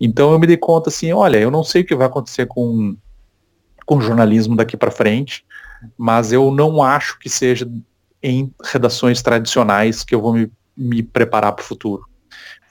[0.01, 2.97] Então eu me dei conta assim, olha, eu não sei o que vai acontecer com,
[3.87, 5.45] com jornalismo daqui para frente,
[5.97, 7.71] mas eu não acho que seja
[8.21, 12.05] em redações tradicionais que eu vou me, me preparar para o futuro.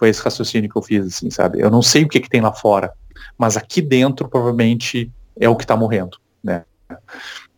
[0.02, 1.62] Foi esse raciocínio que eu fiz, assim, sabe?
[1.62, 2.92] Eu não sei o que, que tem lá fora,
[3.38, 6.64] mas aqui dentro provavelmente é o que está morrendo, né?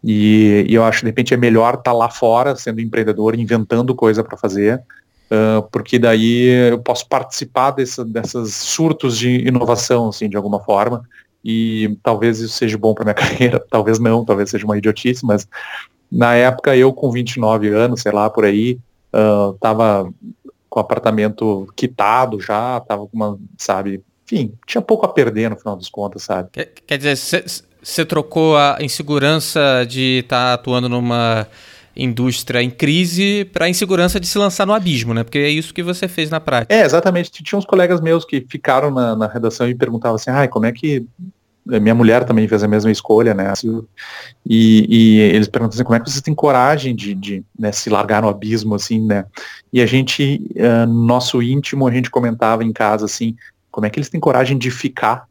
[0.03, 3.95] E, e, eu acho de repente é melhor estar tá lá fora, sendo empreendedor, inventando
[3.95, 4.83] coisa para fazer,
[5.31, 11.01] uh, porque daí eu posso participar dessa, dessas surtos de inovação, assim, de alguma forma,
[11.45, 15.47] e talvez isso seja bom para minha carreira, talvez não, talvez seja uma idiotice, mas
[16.11, 18.77] na época eu com 29 anos, sei lá, por aí,
[19.13, 20.11] uh, tava
[20.73, 25.55] com o apartamento quitado já, tava com uma, sabe, enfim, tinha pouco a perder no
[25.55, 26.49] final das contas, sabe?
[26.51, 27.45] Quer, quer dizer,
[27.79, 31.47] você trocou a insegurança de estar tá atuando numa
[31.95, 35.23] indústria em crise para a insegurança de se lançar no abismo, né?
[35.23, 36.73] Porque é isso que você fez na prática.
[36.73, 37.29] É, exatamente.
[37.29, 40.71] Tinha uns colegas meus que ficaram na, na redação e perguntavam assim, ai, como é
[40.71, 41.05] que
[41.65, 43.51] minha mulher também fez a mesma escolha, né?
[44.45, 47.89] E, e eles perguntam assim, como é que vocês têm coragem de, de né, se
[47.89, 49.25] largar no abismo, assim, né?
[49.71, 53.35] E a gente, uh, nosso íntimo, a gente comentava em casa, assim,
[53.71, 55.27] como é que eles têm coragem de ficar,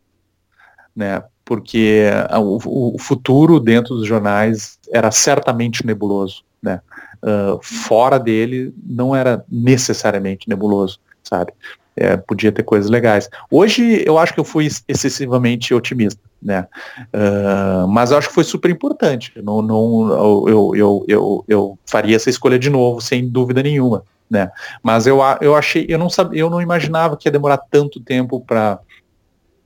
[0.96, 1.22] né?
[1.44, 2.04] Porque
[2.38, 6.80] o, o, futuro dentro dos jornais era certamente nebuloso, né?
[7.22, 11.52] Uh, fora dele não era necessariamente nebuloso, sabe?
[11.96, 13.28] É, podia ter coisas legais.
[13.50, 16.66] Hoje eu acho que eu fui excessivamente otimista, né?
[17.12, 19.32] Uh, mas eu acho que foi super importante.
[19.42, 24.50] Não, não, eu, eu, eu, eu faria essa escolha de novo, sem dúvida nenhuma, né?
[24.82, 28.40] Mas eu, eu achei, eu não sabia, eu não imaginava que ia demorar tanto tempo
[28.40, 28.78] para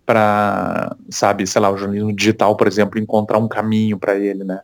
[0.05, 4.61] para, sabe, sei lá, o jornalismo digital, por exemplo, encontrar um caminho para ele, né?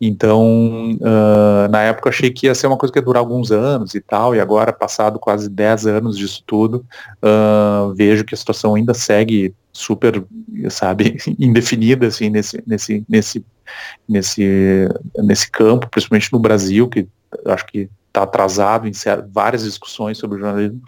[0.00, 3.94] Então, uh, na época achei que ia ser uma coisa que ia durar alguns anos
[3.94, 6.84] e tal, e agora, passado quase 10 anos disso tudo,
[7.22, 10.24] uh, vejo que a situação ainda segue super,
[10.68, 13.44] sabe, indefinida, assim, nesse, nesse, nesse,
[14.08, 17.08] nesse, nesse campo, principalmente no Brasil, que
[17.46, 18.92] acho que está atrasado em
[19.32, 20.82] várias discussões sobre jornalismo.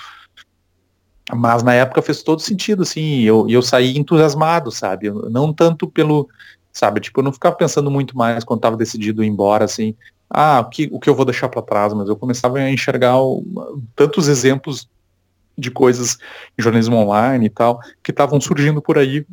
[1.33, 5.11] Mas na época fez todo sentido, assim, e eu, eu saí entusiasmado, sabe?
[5.11, 6.29] Não tanto pelo,
[6.73, 7.01] sabe?
[7.01, 9.95] Tipo, eu não ficava pensando muito mais quando estava decidido ir embora, assim,
[10.31, 13.17] ah, o que, o que eu vou deixar para trás, mas eu começava a enxergar
[13.95, 14.89] tantos exemplos
[15.57, 16.19] de coisas
[16.59, 19.27] em jornalismo online e tal, que estavam surgindo por aí,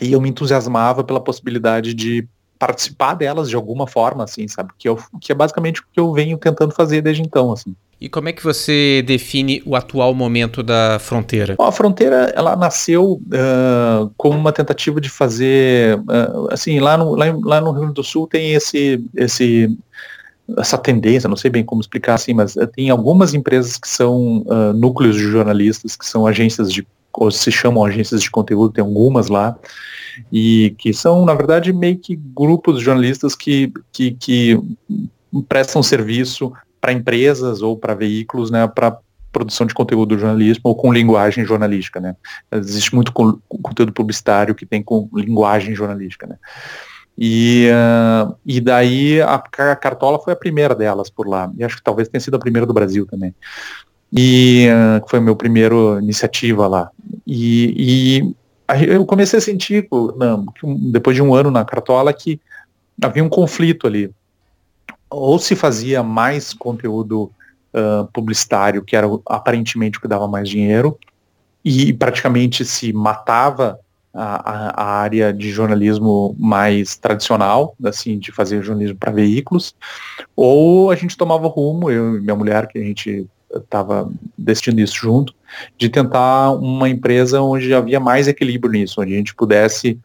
[0.00, 2.26] e eu me entusiasmava pela possibilidade de
[2.58, 4.72] participar delas de alguma forma, assim, sabe?
[4.76, 7.74] Que, eu, que é basicamente o que eu venho tentando fazer desde então, assim.
[8.00, 11.56] E como é que você define o atual momento da fronteira?
[11.58, 17.16] Bom, a fronteira ela nasceu uh, como uma tentativa de fazer, uh, assim, lá no,
[17.16, 19.76] lá, lá, no Rio Grande do Sul tem esse, esse
[20.56, 24.72] essa tendência, não sei bem como explicar assim, mas tem algumas empresas que são uh,
[24.74, 29.28] núcleos de jornalistas, que são agências de, ou se chamam agências de conteúdo, tem algumas
[29.28, 29.58] lá,
[30.32, 34.58] e que são, na verdade, meio que grupos de jornalistas que, que, que
[35.48, 38.98] prestam serviço para empresas ou para veículos, né, para
[39.30, 42.16] produção de conteúdo do jornalismo ou com linguagem jornalística, né.
[42.52, 46.36] Existe muito conteúdo publicitário que tem com linguagem jornalística, né.
[47.20, 51.50] E, uh, e daí a, a, Cartola foi a primeira delas por lá.
[51.58, 53.34] E acho que talvez tenha sido a primeira do Brasil também.
[54.12, 56.90] E uh, foi meu primeiro iniciativa lá.
[57.26, 60.46] E, e eu comecei a sentir, não,
[60.92, 62.40] depois de um ano na Cartola, que
[63.02, 64.10] havia um conflito ali.
[65.10, 67.30] Ou se fazia mais conteúdo
[67.74, 70.98] uh, publicitário, que era aparentemente o que dava mais dinheiro,
[71.64, 73.78] e praticamente se matava
[74.14, 79.74] a, a, área de jornalismo mais tradicional, assim, de fazer jornalismo para veículos,
[80.34, 84.96] ou a gente tomava rumo, eu e minha mulher, que a gente estava decidindo isso
[84.96, 85.34] junto,
[85.76, 89.98] de tentar uma empresa onde havia mais equilíbrio nisso, onde a gente pudesse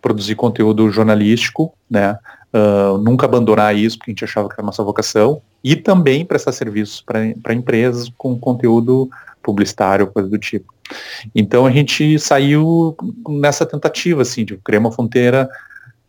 [0.00, 2.16] produzir conteúdo jornalístico, né,
[2.52, 6.24] uh, nunca abandonar isso, porque a gente achava que era a nossa vocação, e também
[6.24, 9.08] prestar serviços para empresas com conteúdo
[9.42, 10.72] publicitário, coisa do tipo.
[11.34, 12.96] Então a gente saiu
[13.28, 15.48] nessa tentativa, assim, de criar uma fronteira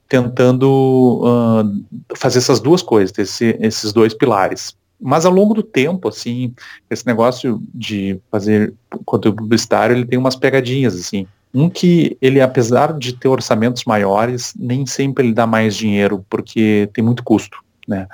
[0.08, 4.76] tentando uh, fazer essas duas coisas, esse, esses dois pilares.
[5.00, 6.54] Mas ao longo do tempo, assim,
[6.90, 8.74] esse negócio de fazer
[9.06, 11.26] conteúdo publicitário, ele tem umas pegadinhas, assim.
[11.54, 16.90] Um que ele, apesar de ter orçamentos maiores, nem sempre ele dá mais dinheiro, porque
[16.94, 17.58] tem muito custo,
[17.88, 18.08] né?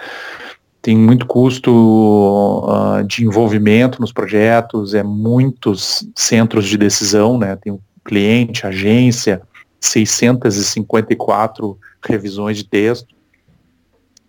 [0.85, 7.55] tem muito custo uh, de envolvimento nos projetos, é muitos centros de decisão, né?
[7.55, 9.41] Tem o cliente, agência,
[9.81, 11.75] 654
[12.07, 13.15] revisões de texto.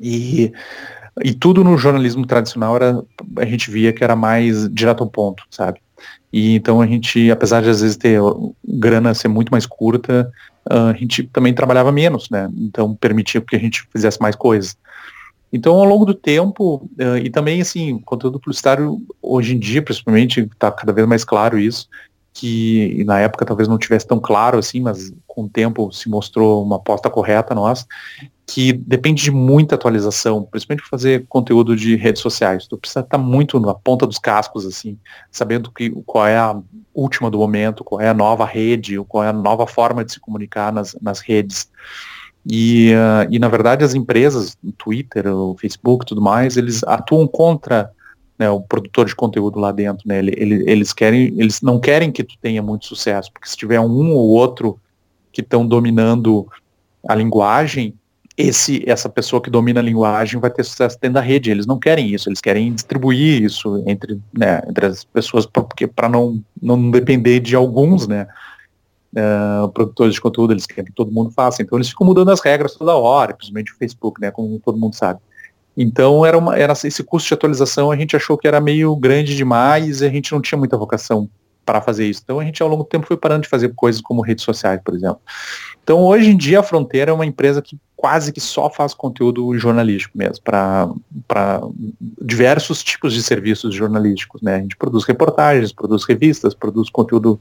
[0.00, 0.50] E,
[1.22, 3.04] e tudo no jornalismo tradicional era,
[3.36, 5.78] a gente via que era mais direto ao ponto, sabe?
[6.32, 8.20] E então a gente, apesar de às vezes ter
[8.64, 10.30] grana ser muito mais curta,
[10.68, 12.50] a gente também trabalhava menos, né?
[12.56, 14.76] Então permitia que a gente fizesse mais coisas.
[15.52, 20.40] Então, ao longo do tempo, uh, e também, assim, conteúdo publicitário, hoje em dia, principalmente,
[20.40, 21.88] está cada vez mais claro isso,
[22.34, 26.62] que na época talvez não tivesse tão claro assim, mas com o tempo se mostrou
[26.62, 27.86] uma aposta correta nossa,
[28.46, 32.66] que depende de muita atualização, principalmente para fazer conteúdo de redes sociais.
[32.66, 34.96] Tu precisa estar tá muito na ponta dos cascos, assim,
[35.32, 36.56] sabendo que, qual é a
[36.94, 40.20] última do momento, qual é a nova rede, qual é a nova forma de se
[40.20, 41.68] comunicar nas, nas redes.
[42.48, 46.84] E, uh, e na verdade as empresas, o Twitter, o Facebook e tudo mais, eles
[46.84, 47.90] atuam contra
[48.38, 50.18] né, o produtor de conteúdo lá dentro, né?
[50.18, 54.12] Eles, eles querem, eles não querem que tu tenha muito sucesso, porque se tiver um
[54.12, 54.78] ou outro
[55.32, 56.46] que estão dominando
[57.08, 57.94] a linguagem,
[58.36, 61.50] esse essa pessoa que domina a linguagem vai ter sucesso dentro da rede.
[61.50, 65.46] Eles não querem isso, eles querem distribuir isso entre, né, entre as pessoas,
[65.94, 68.26] para não não depender de alguns, né?
[69.16, 71.62] uh, produtores de conteúdo, eles querem que todo mundo faça.
[71.62, 74.94] Então eles ficam mudando as regras toda hora, principalmente o Facebook, né, como todo mundo
[74.94, 75.20] sabe.
[75.76, 79.36] Então era, uma, era esse custo de atualização, a gente achou que era meio grande
[79.36, 81.28] demais e a gente não tinha muita vocação
[81.64, 82.20] para fazer isso.
[82.24, 84.80] Então a gente ao longo do tempo foi parando de fazer coisas como redes sociais,
[84.82, 85.20] por exemplo.
[85.82, 89.56] Então hoje em dia a Fronteira é uma empresa que quase que só faz conteúdo
[89.58, 91.62] jornalístico mesmo, para
[92.20, 94.42] diversos tipos de serviços jornalísticos.
[94.42, 94.56] Né?
[94.56, 97.40] A gente produz reportagens, produz revistas, produz conteúdo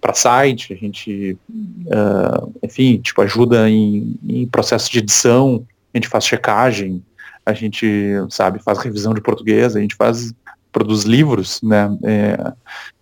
[0.00, 6.08] para site, a gente, uh, enfim, tipo, ajuda em, em processo de edição, a gente
[6.08, 7.04] faz checagem,
[7.44, 7.86] a gente,
[8.30, 10.32] sabe, faz revisão de português, a gente faz
[10.74, 11.96] produz livros, né?
[12.02, 12.52] É,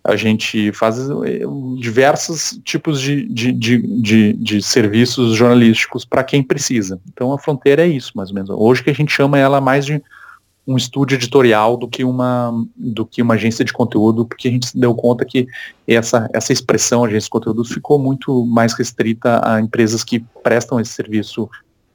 [0.03, 1.41] a gente faz é,
[1.79, 7.01] diversos tipos de, de, de, de, de serviços jornalísticos para quem precisa.
[7.11, 8.49] Então a fronteira é isso, mais ou menos.
[8.51, 10.01] Hoje que a gente chama ela mais de
[10.65, 14.67] um estúdio editorial do que uma do que uma agência de conteúdo, porque a gente
[14.67, 15.47] se deu conta que
[15.87, 20.93] essa essa expressão agência de conteúdo ficou muito mais restrita a empresas que prestam esse
[20.93, 21.49] serviço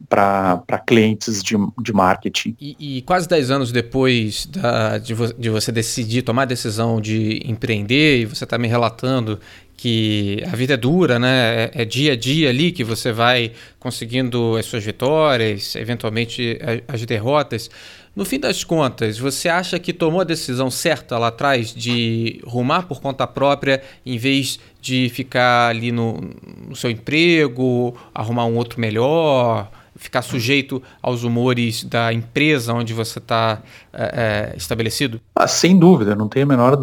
[0.08, 2.56] para clientes de, de marketing.
[2.60, 7.00] E, e, quase 10 anos depois da, de, vo, de você decidir tomar a decisão
[7.00, 9.38] de empreender, e você está me relatando
[9.76, 11.64] que a vida é dura, né?
[11.64, 16.58] É, é, dia a dia ali que você vai conseguindo as suas vitórias, eventualmente
[16.88, 17.70] as derrotas.
[18.14, 22.88] No fim das contas, você acha que tomou a decisão certa lá atrás de rumar
[22.88, 26.28] por conta própria, em vez de ficar ali no,
[26.68, 29.70] no seu emprego, arrumar um outro melhor?
[29.98, 33.60] Ficar sujeito aos humores da empresa onde você está
[33.92, 35.20] é, é, estabelecido?
[35.34, 36.78] Ah, sem dúvida, não tenho a menor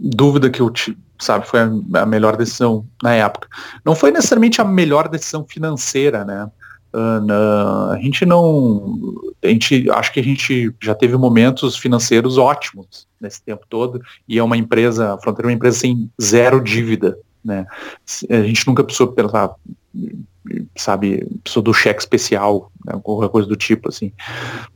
[0.00, 0.72] dúvida que eu
[1.18, 3.48] sabe foi a melhor decisão na época.
[3.84, 6.50] Não foi necessariamente a melhor decisão financeira, né?
[6.92, 8.98] Uh, a gente não.
[9.42, 14.38] A gente acho que a gente já teve momentos financeiros ótimos nesse tempo todo, e
[14.38, 17.18] é uma empresa, a Fronteira é uma empresa sem zero dívida.
[17.44, 17.66] Né?
[18.30, 19.50] A gente nunca precisou pensar,
[20.76, 24.12] sabe, precisou do cheque especial, né, qualquer coisa do tipo, assim.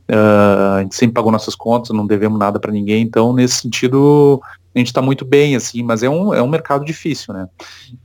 [0.09, 4.41] Uh, a gente sempre pagou nossas contas, não devemos nada para ninguém, então nesse sentido
[4.73, 7.49] a gente está muito bem, assim, mas é um, é um mercado difícil, né?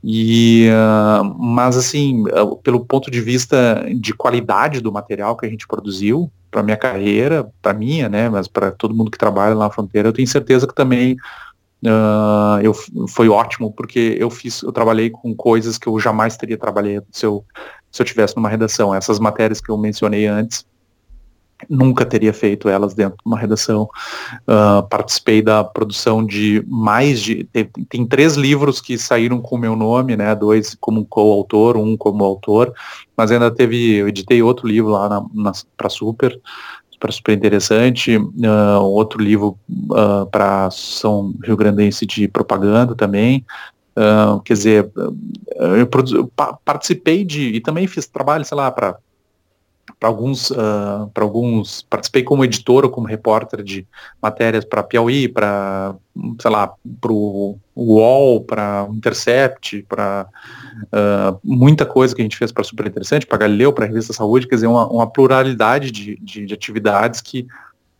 [0.03, 5.49] E, uh, mas, assim, uh, pelo ponto de vista de qualidade do material que a
[5.49, 9.65] gente produziu, para minha carreira, para minha, né, mas para todo mundo que trabalha lá
[9.65, 11.15] na fronteira, eu tenho certeza que também
[11.85, 12.73] uh, eu,
[13.07, 17.25] foi ótimo, porque eu fiz, eu trabalhei com coisas que eu jamais teria trabalhado se
[17.25, 17.43] eu,
[17.91, 18.93] se eu tivesse numa redação.
[18.93, 20.65] Essas matérias que eu mencionei antes,
[21.69, 23.89] nunca teria feito elas dentro de uma redação.
[24.47, 27.45] Uh, participei da produção de mais de.
[27.45, 30.35] Tem, tem, três livros que saíram com o meu nome, né?
[30.35, 32.73] Dois como coautor, um como autor,
[33.15, 33.95] mas ainda teve.
[33.95, 35.23] Eu editei outro livro lá
[35.75, 36.39] para Super.
[36.99, 39.57] Para super interessante, uh, outro livro
[39.91, 43.45] uh, para a Associação Rio Grandense de Propaganda também,
[43.97, 44.91] Uh, quer dizer,
[45.55, 46.31] eu, eu,
[46.63, 48.99] participei de, e também fiz trabalho, sei lá, para
[49.99, 50.51] para alguns,
[51.11, 53.87] para alguns, participei como editor ou como repórter de
[54.21, 55.95] matérias para Piauí, para,
[56.39, 56.71] sei lá,
[57.01, 60.27] para o UOL, para Intercept, para
[60.85, 64.13] uh, muita coisa que a gente fez para Super Interessante, para Galileu, para a Revista
[64.13, 67.45] Saúde, quer dizer, uma, uma pluralidade de, de, de, atividades que,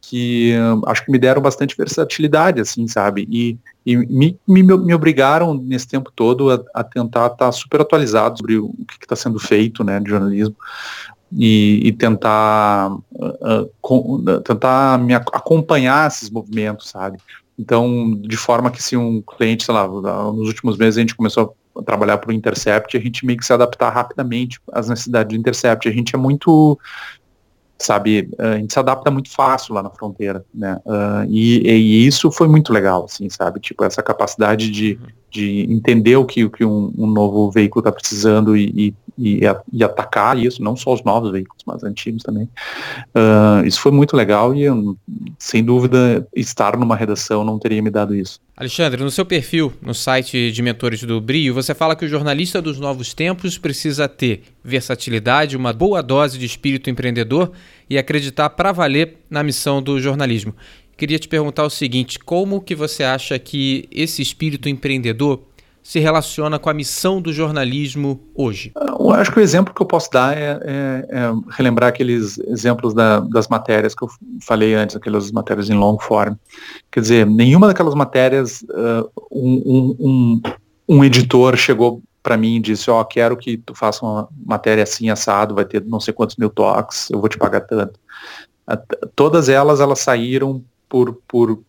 [0.02, 3.28] que uh, acho que me deram bastante versatilidade, assim, sabe?
[3.30, 7.82] E, e me, me, me obrigaram nesse tempo todo a, a tentar estar tá super
[7.82, 10.56] atualizado sobre o que está sendo feito, né, de jornalismo
[11.32, 17.20] e, e tentar, uh, com, tentar me acompanhar esses movimentos, sabe?
[17.58, 21.56] Então, de forma que se um cliente, sei lá, nos últimos meses a gente começou
[21.76, 25.40] a trabalhar para o Intercept, a gente meio que se adaptar rapidamente às necessidades do
[25.40, 25.88] Intercept.
[25.88, 26.78] A gente é muito
[27.80, 32.32] sabe, a gente se adapta muito fácil lá na fronteira, né, uh, e, e, isso
[32.32, 35.00] foi muito legal, assim, sabe, tipo, essa capacidade de,
[35.30, 39.42] de entender o que, o que um, um novo veículo está precisando e, e, e,
[39.84, 42.44] atacar isso, não só os novos veículos, mas antigos também,
[43.16, 44.66] uh, isso foi muito legal e,
[45.40, 48.40] sem dúvida, estar numa redação não teria me dado isso.
[48.56, 52.62] Alexandre, no seu perfil, no site de mentores do Brio, você fala que o jornalista
[52.62, 57.52] dos novos tempos precisa ter versatilidade, uma boa dose de espírito empreendedor
[57.90, 60.56] e acreditar para valer na missão do jornalismo.
[60.98, 65.44] Queria te perguntar o seguinte: como que você acha que esse espírito empreendedor
[65.88, 68.74] se relaciona com a missão do jornalismo hoje?
[68.76, 72.94] Eu acho que o exemplo que eu posso dar é, é, é relembrar aqueles exemplos
[72.94, 74.10] da, das matérias que eu
[74.42, 76.36] falei antes, aquelas matérias em long form.
[76.92, 80.42] Quer dizer, nenhuma daquelas matérias uh, um, um,
[80.90, 84.84] um, editor chegou para mim e disse, ó, oh, quero que tu faça uma matéria
[84.84, 87.98] assim assado, vai ter não sei quantos mil toques, eu vou te pagar tanto.
[89.16, 91.64] Todas elas, elas saíram por, por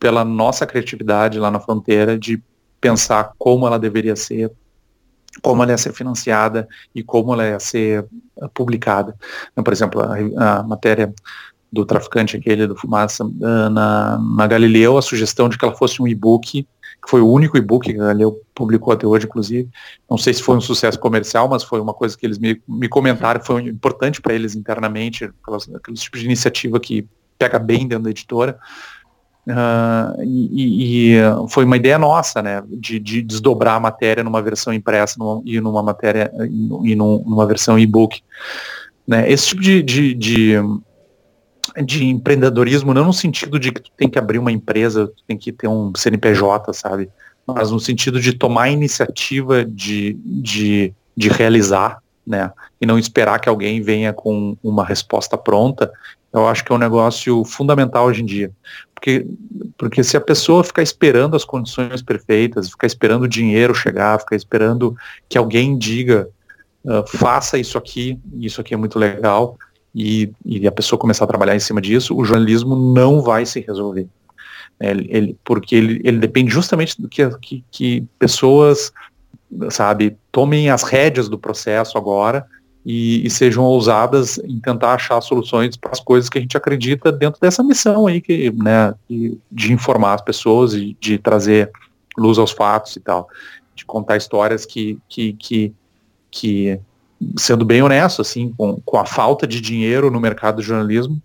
[0.00, 2.42] pela nossa criatividade lá na fronteira de
[2.84, 4.52] pensar como ela deveria ser,
[5.40, 8.04] como ela ia ser financiada e como ela ia ser
[8.36, 9.16] eh, publicada.
[9.50, 11.10] Então, por exemplo, a, a matéria
[11.72, 16.02] do traficante aquele do Fumaça eh, na, na Galileu, a sugestão de que ela fosse
[16.02, 19.70] um e-book, que foi o único e-book que a Galileu publicou até hoje, inclusive.
[20.10, 22.86] Não sei se foi um sucesso comercial, mas foi uma coisa que eles me, me
[22.86, 27.08] comentaram, foi importante para eles internamente, aquelas, aqueles tipos de iniciativa que
[27.38, 28.58] pega bem dentro da editora.
[29.46, 31.20] Uh, e, e,
[31.50, 35.60] foi uma ideia nossa, né, de, de, desdobrar a matéria numa versão impressa numa, e
[35.60, 36.32] numa matéria
[36.82, 38.22] e num, numa versão e-book.
[39.06, 39.30] Né.
[39.30, 40.54] Esse tipo de, de, de,
[41.84, 45.36] de, empreendedorismo não no sentido de que tu tem que abrir uma empresa, tu tem
[45.36, 47.10] que ter um CNPJ, sabe,
[47.46, 53.38] mas no sentido de tomar a iniciativa de, de, de realizar, né, e não esperar
[53.38, 55.92] que alguém venha com uma resposta pronta
[56.34, 58.50] eu acho que é um negócio fundamental hoje em dia.
[59.04, 59.26] Porque,
[59.76, 64.34] porque se a pessoa ficar esperando as condições perfeitas, ficar esperando o dinheiro chegar, ficar
[64.34, 64.96] esperando
[65.28, 66.26] que alguém diga,
[66.86, 69.58] uh, faça isso aqui, isso aqui é muito legal,
[69.94, 73.60] e, e, a pessoa começar a trabalhar em cima disso, o jornalismo não vai se
[73.60, 74.08] resolver.
[74.80, 78.90] É, ele, ele, porque ele, ele depende justamente do que, que, que pessoas,
[79.70, 82.46] sabe, tomem as rédeas do processo agora
[82.84, 87.10] e, e, sejam ousadas em tentar achar soluções para as coisas que a gente acredita
[87.10, 88.94] dentro dessa missão aí que, né,
[89.50, 91.70] de, informar as pessoas e de trazer
[92.16, 93.28] luz aos fatos e tal,
[93.74, 95.72] de contar histórias que, que, que,
[96.30, 96.80] que
[97.38, 101.20] sendo bem honesto, assim, com, com a falta de dinheiro no mercado do jornalismo,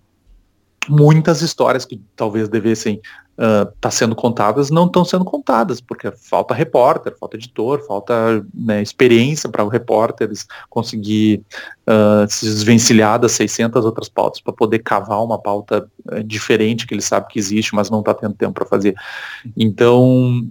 [0.90, 2.96] muitas histórias que talvez devessem
[3.38, 8.46] estar uh, tá sendo contadas não estão sendo contadas, porque falta repórter, falta editor, falta
[8.54, 10.30] né, experiência para o repórter
[10.70, 11.42] conseguir
[11.88, 16.94] uh, se desvencilhar das 600 outras pautas para poder cavar uma pauta uh, diferente que
[16.94, 18.94] ele sabe que existe, mas não está tendo tempo para fazer.
[19.56, 20.42] Então,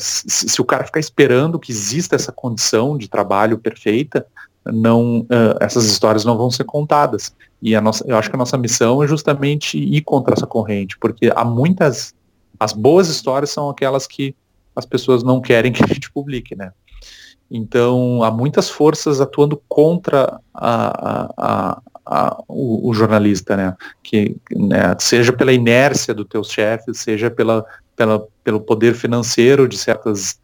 [0.00, 4.26] se, se, o cara ficar esperando que exista essa condição de trabalho perfeita,
[4.72, 7.34] não uh, essas histórias não vão ser contadas.
[7.64, 10.98] E a nossa, eu acho que a nossa missão é justamente ir contra essa corrente,
[10.98, 12.14] porque há muitas
[12.60, 14.36] as boas histórias são aquelas que
[14.76, 16.72] as pessoas não querem que a gente publique, né?
[17.50, 23.74] Então há muitas forças atuando contra a, a, a, o, o, jornalista, né?
[24.02, 27.64] Que né, seja pela inércia dos teus chefes, seja pela,
[27.96, 30.38] pela, pelo poder financeiro de certas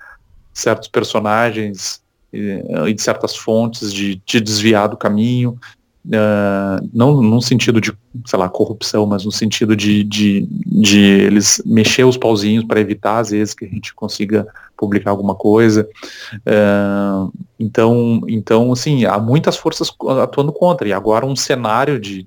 [0.55, 2.03] certos personagens
[2.33, 5.59] e, de certas fontes de, de desviar do caminho,
[6.07, 7.93] uh, não num sentido de,
[8.27, 13.19] sei lá, corrupção, mas no sentido de, de, de eles mexer os pauzinhos para evitar,
[13.19, 14.47] às vezes, que a gente consiga
[14.77, 15.89] publicar alguma coisa.
[16.35, 19.93] Uh, então, então, assim, há muitas forças
[20.23, 22.27] atuando contra, e agora um cenário de,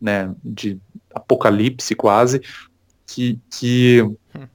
[0.00, 0.78] né, de
[1.14, 2.40] apocalipse quase,
[3.06, 4.46] que, que hum.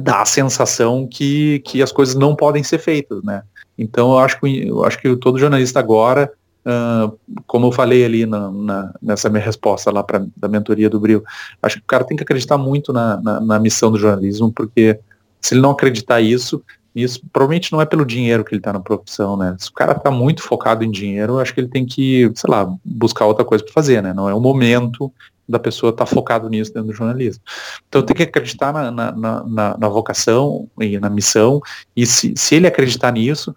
[0.00, 3.42] dá a sensação que, que as coisas não podem ser feitas, né?
[3.78, 6.32] Então eu acho que, eu acho que todo jornalista agora,
[6.66, 11.00] uh, como eu falei ali na, na, nessa minha resposta lá pra, da mentoria do
[11.00, 11.22] Bril,
[11.62, 14.98] acho que o cara tem que acreditar muito na, na, na missão do jornalismo, porque
[15.40, 16.62] se ele não acreditar isso,
[16.94, 19.54] isso provavelmente não é pelo dinheiro que ele está na profissão, né?
[19.58, 22.68] Se o cara está muito focado em dinheiro, acho que ele tem que, sei lá,
[22.84, 24.12] buscar outra coisa para fazer, né?
[24.12, 25.12] Não é o momento
[25.48, 27.42] da pessoa estar tá focado nisso dentro do jornalismo.
[27.88, 31.60] Então tem que acreditar na, na, na, na vocação e na missão,
[31.94, 33.54] e se, se ele acreditar nisso,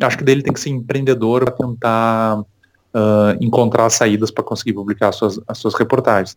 [0.00, 2.44] acho que dele tem que ser empreendedor para tentar
[2.96, 6.36] uh, encontrar saídas para conseguir publicar as suas, as suas reportagens.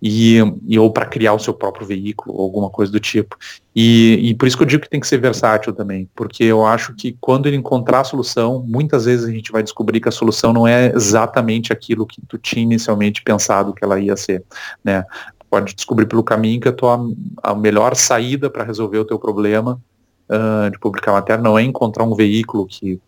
[0.00, 0.38] E,
[0.68, 3.36] e ou para criar o seu próprio veículo, alguma coisa do tipo.
[3.74, 6.64] E, e por isso que eu digo que tem que ser versátil também, porque eu
[6.64, 10.12] acho que quando ele encontrar a solução, muitas vezes a gente vai descobrir que a
[10.12, 14.44] solução não é exatamente aquilo que tu tinha inicialmente pensado que ela ia ser,
[14.84, 15.04] né?
[15.50, 17.00] Pode descobrir pelo caminho que a tua
[17.42, 19.80] a melhor saída para resolver o teu problema
[20.28, 23.00] uh, de publicar matéria não é encontrar um veículo que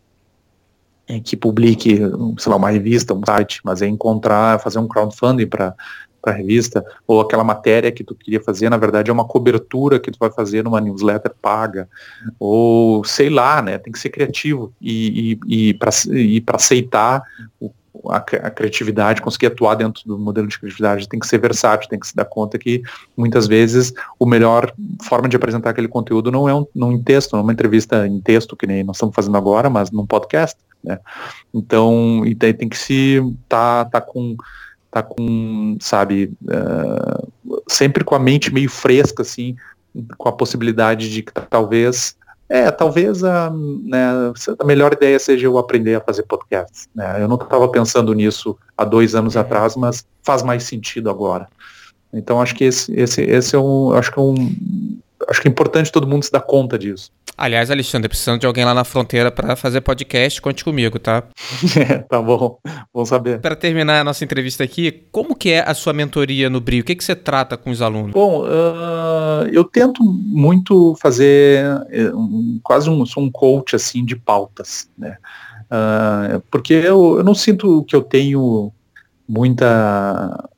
[1.25, 1.97] que publique,
[2.39, 5.75] sei lá, uma revista, um site, mas é encontrar, fazer um crowdfunding para
[6.21, 10.11] para revista, ou aquela matéria que tu queria fazer, na verdade é uma cobertura que
[10.11, 11.89] tu vai fazer numa newsletter paga,
[12.39, 13.79] ou sei lá, né?
[13.79, 17.23] Tem que ser criativo e, e, e para aceitar
[17.59, 17.73] o,
[18.07, 21.99] a, a, criatividade, conseguir atuar dentro do modelo de criatividade, tem que ser versátil, tem
[21.99, 22.83] que se dar conta que
[23.17, 24.73] muitas vezes o melhor
[25.03, 28.07] forma de apresentar aquele conteúdo não é um, não em texto, não é uma entrevista
[28.07, 30.99] em texto, que nem nós estamos fazendo agora, mas num podcast, né?
[31.53, 34.37] Então, e tem que se tá, tá com
[34.91, 39.55] tá com, sabe, uh, sempre com a mente meio fresca, assim,
[40.19, 42.17] com a possibilidade de que talvez,
[42.51, 46.89] é, talvez a, né, a melhor ideia seja eu aprender a fazer podcasts.
[46.93, 47.23] Né?
[47.23, 49.41] Eu não estava pensando nisso há dois anos uhum.
[49.41, 51.49] atrás, mas faz mais sentido agora.
[52.13, 54.99] Então acho que esse, esse, esse é um, acho que é um,
[55.31, 57.11] acho que é importante todo mundo se dar conta disso.
[57.41, 61.23] Aliás, Alexandre, precisando de alguém lá na fronteira para fazer podcast, conte comigo, tá?
[61.75, 62.59] É, tá bom,
[62.93, 63.41] bom saber.
[63.41, 66.83] Para terminar a nossa entrevista aqui, como que é a sua mentoria no Brio?
[66.83, 68.13] O que, que você trata com os alunos?
[68.13, 74.17] Bom, uh, eu tento muito fazer eh, um, quase um, sou um coach assim de
[74.17, 75.17] pautas, né?
[75.71, 78.71] Uh, porque eu, eu não sinto que eu tenho
[79.27, 80.49] muita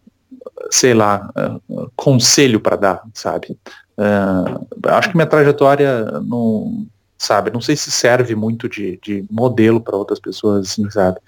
[0.70, 1.30] sei lá,
[1.68, 3.58] uh, conselho para dar, sabe?
[3.98, 6.86] Uh, acho que minha trajetória não,
[7.22, 11.18] sabe, não sei se serve muito de, de modelo para outras pessoas, assim, sabe?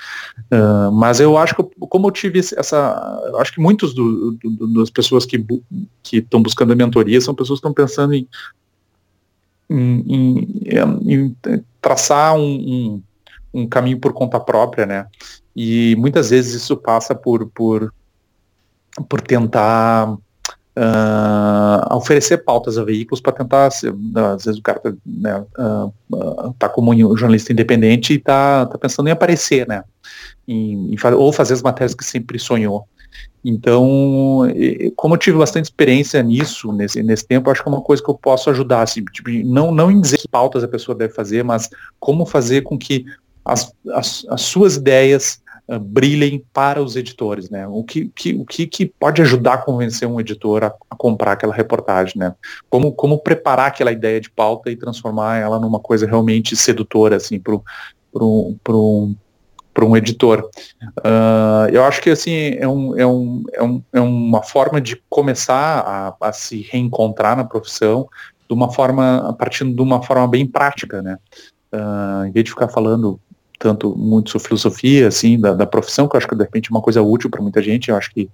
[0.50, 4.90] Uh, mas eu acho que como eu tive essa, acho que muitos do, do, das
[4.90, 5.38] pessoas que
[6.02, 8.26] que estão buscando a mentoria são pessoas que estão pensando em,
[9.70, 13.02] em, em, em traçar um, um,
[13.54, 15.06] um, caminho por conta própria, né?
[15.54, 17.94] E muitas vezes isso passa por por
[19.08, 20.16] por tentar
[20.76, 26.68] uh, oferecer pautas a veículos para tentar, às vezes o cara está né, uh, tá
[26.68, 29.84] como um jornalista independente e está tá pensando em aparecer, né?
[30.46, 32.86] Em, em, ou fazer as matérias que sempre sonhou.
[33.44, 34.48] Então,
[34.96, 38.10] como eu tive bastante experiência nisso, nesse, nesse tempo, acho que é uma coisa que
[38.10, 41.44] eu posso ajudar, assim, tipo, não, não em dizer que pautas a pessoa deve fazer,
[41.44, 41.68] mas
[42.00, 43.04] como fazer com que
[43.44, 47.66] as, as, as suas ideias uh, brilhem para os editores, né?
[47.66, 51.32] O que, que, o que, que pode ajudar a convencer um editor a, a, comprar
[51.32, 52.34] aquela reportagem, né?
[52.68, 57.38] Como, como preparar aquela ideia de pauta e transformar ela numa coisa realmente sedutora, assim,
[57.38, 57.58] para
[58.12, 58.56] pro,
[59.74, 60.48] para um editor.
[61.00, 65.02] Uh, eu acho que assim é, um, é, um, é, um, é uma forma de
[65.10, 68.08] começar a, a, se reencontrar na profissão
[68.48, 71.18] de uma forma, partindo de uma forma bem prática, né?
[71.72, 73.18] Uh, em vez de ficar falando
[73.64, 76.70] tanto muito sobre filosofia, assim, da, da profissão, que eu acho que de repente é
[76.70, 78.28] uma coisa útil para muita gente, eu acho que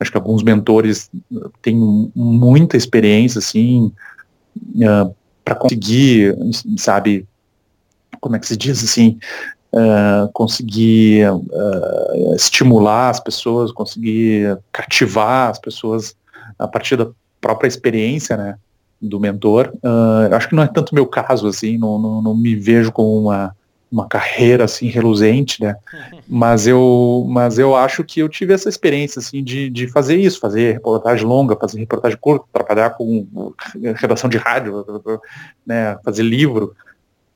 [0.00, 1.10] acho que alguns mentores
[1.60, 1.76] têm
[2.16, 3.92] muita experiência, assim,
[4.76, 5.14] uh,
[5.44, 6.34] para conseguir,
[6.78, 7.26] sabe,
[8.18, 9.18] como é que se diz assim,
[9.74, 16.16] uh, conseguir uh, estimular as pessoas, conseguir cativar as pessoas
[16.58, 17.08] a partir da
[17.40, 18.56] própria experiência, né,
[19.00, 19.70] do mentor.
[19.84, 23.20] Uh, acho que não é tanto meu caso, assim, não, não, não me vejo como
[23.20, 23.54] uma
[23.92, 25.76] uma carreira assim reluzente, né?
[26.26, 30.40] Mas eu, mas eu acho que eu tive essa experiência assim de, de fazer isso,
[30.40, 33.52] fazer reportagem longa, fazer reportagem curta, trabalhar com
[33.96, 34.84] redação de rádio,
[35.66, 35.98] né?
[36.02, 36.74] Fazer livro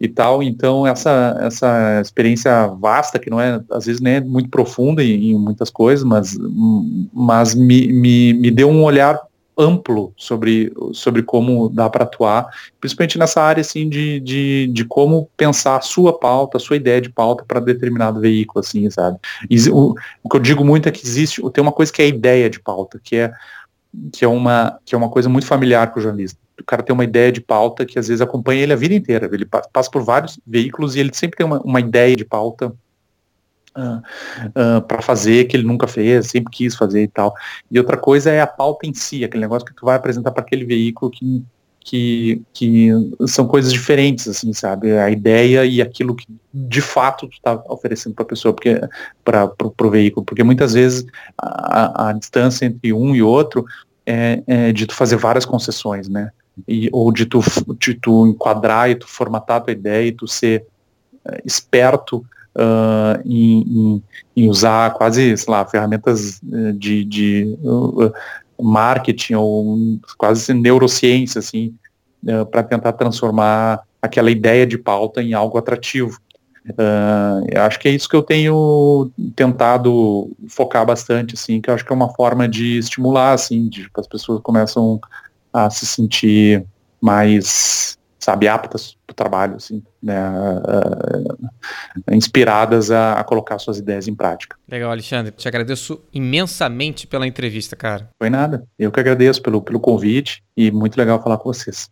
[0.00, 0.42] e tal.
[0.42, 5.32] Então essa essa experiência vasta que não é às vezes nem é muito profunda em,
[5.32, 6.38] em muitas coisas, mas
[7.12, 9.20] mas me, me, me deu um olhar
[9.58, 12.48] amplo sobre, sobre como dá para atuar,
[12.80, 17.00] principalmente nessa área assim de, de, de como pensar a sua pauta, a sua ideia
[17.00, 19.18] de pauta para determinado veículo, assim, sabe?
[19.48, 22.04] E, o, o que eu digo muito é que existe, tem uma coisa que é
[22.04, 23.32] a ideia de pauta, que é
[24.12, 26.92] que é uma que é uma coisa muito familiar para o jornalista o cara tem
[26.92, 29.28] uma ideia de pauta que às vezes acompanha ele a vida inteira.
[29.32, 32.74] Ele passa por vários veículos e ele sempre tem uma, uma ideia de pauta
[33.76, 34.02] uh, ah,
[34.46, 37.34] uh, ah, para fazer que ele nunca fez, sempre quis fazer e tal.
[37.70, 40.42] E outra coisa é a pauta em si, aquele negócio que tu vai apresentar para
[40.42, 41.42] aquele veículo que,
[41.80, 42.90] que, que
[43.26, 44.96] são coisas diferentes, assim, sabe?
[44.96, 48.80] A ideia e aquilo que de fato tu está oferecendo para a pessoa, porque
[49.24, 51.06] para o veículo, porque muitas vezes
[51.38, 53.64] a, a, distância entre um e outro
[54.04, 56.30] é, é de tu fazer várias concessões, né?
[56.66, 57.40] e, ou de tu,
[57.78, 60.64] de tu enquadrar e tu formatar a tua ideia e tu ser
[61.24, 62.24] uh, esperto
[62.56, 64.02] uh, em, em,
[64.36, 68.12] em, usar quase, sei lá, ferramentas eh, de, de uh,
[68.60, 69.78] marketing ou
[70.16, 71.74] quase neurociência, assim,
[72.50, 76.18] para tentar transformar aquela ideia de pauta em algo atrativo.
[76.70, 81.74] Uh, eu acho que é isso que eu tenho tentado focar bastante, assim, que eu
[81.74, 85.00] acho que é uma forma de estimular, assim, de, as pessoas começam
[85.52, 86.64] a se sentir
[87.00, 87.96] mais,
[88.26, 94.16] sabe, aptas para o trabalho, assim, né, uh, inspiradas a, a, colocar suas ideias em
[94.16, 94.56] prática.
[94.68, 95.30] Legal, Alexandre.
[95.30, 98.10] Te agradeço imensamente pela entrevista, cara.
[98.18, 98.64] Foi nada.
[98.76, 101.88] Eu que agradeço pelo, pelo convite e muito legal falar com vocês.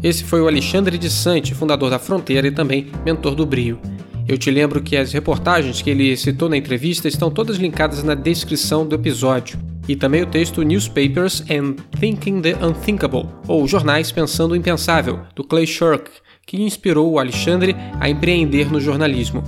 [0.00, 3.80] Esse foi o Alexandre de Sante, fundador da Fronteira e também mentor do Brio.
[4.28, 8.14] Eu te lembro que as reportagens que ele citou na entrevista estão todas linkadas na
[8.14, 14.52] descrição do episódio e também o texto Newspapers and Thinking the Unthinkable, ou Jornais Pensando
[14.52, 16.10] o Impensável, do Clay Shirk,
[16.46, 19.42] que inspirou o Alexandre a empreender no jornalismo.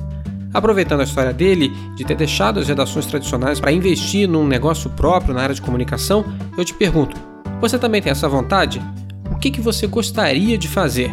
[0.52, 5.34] Aproveitando a história dele de ter deixado as redações tradicionais para investir num negócio próprio
[5.34, 6.24] na área de comunicação,
[6.56, 7.16] eu te pergunto:
[7.60, 8.80] você também tem essa vontade?
[9.30, 11.10] O que, que você gostaria de fazer?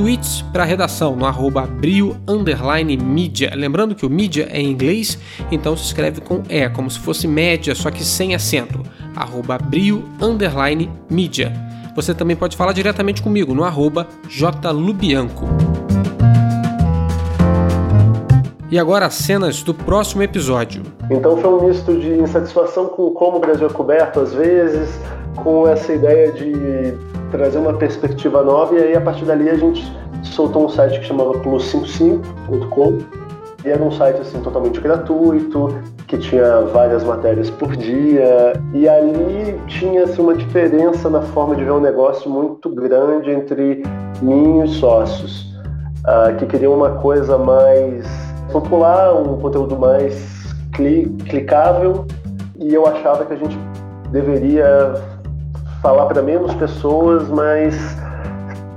[0.00, 3.52] Tweets para a redação no arroba brio underline mídia.
[3.54, 5.18] Lembrando que o mídia é em inglês,
[5.52, 8.80] então se escreve com E, como se fosse média, só que sem acento.
[9.14, 11.52] arroba brio underline mídia.
[11.94, 15.44] Você também pode falar diretamente comigo no arroba jlubianco.
[18.70, 20.82] E agora as cenas do próximo episódio.
[21.10, 24.88] Então foi um misto de insatisfação com como o Brasil é coberto às vezes,
[25.36, 29.82] com essa ideia de trazer uma perspectiva nova e aí a partir dali a gente
[30.22, 32.98] soltou um site que chamava plus55.com
[33.64, 35.76] e era um site assim totalmente gratuito,
[36.06, 38.54] que tinha várias matérias por dia.
[38.72, 43.82] E ali tinha assim, uma diferença na forma de ver um negócio muito grande entre
[44.22, 45.42] mim e os sócios,
[46.06, 48.06] uh, que queriam uma coisa mais
[48.50, 50.40] popular, um conteúdo mais
[51.28, 52.06] clicável
[52.58, 53.58] e eu achava que a gente
[54.10, 54.94] deveria
[55.82, 57.74] falar para menos pessoas, mas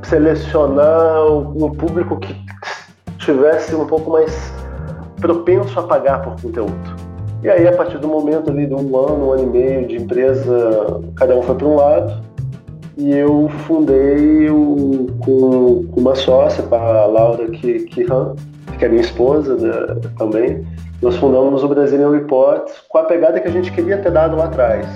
[0.03, 2.35] selecionar um público que
[3.17, 4.53] tivesse um pouco mais
[5.19, 7.03] propenso a pagar por conteúdo.
[7.41, 9.97] E aí, a partir do momento ali de um ano, um ano e meio de
[9.97, 12.23] empresa, cada um foi para um lado,
[12.97, 18.33] e eu fundei o, com, com uma sócia, com a Laura Kihan,
[18.77, 19.71] que é minha esposa né,
[20.17, 20.65] também.
[21.01, 24.45] Nós fundamos o Brazilian Report com a pegada que a gente queria ter dado lá
[24.45, 24.87] atrás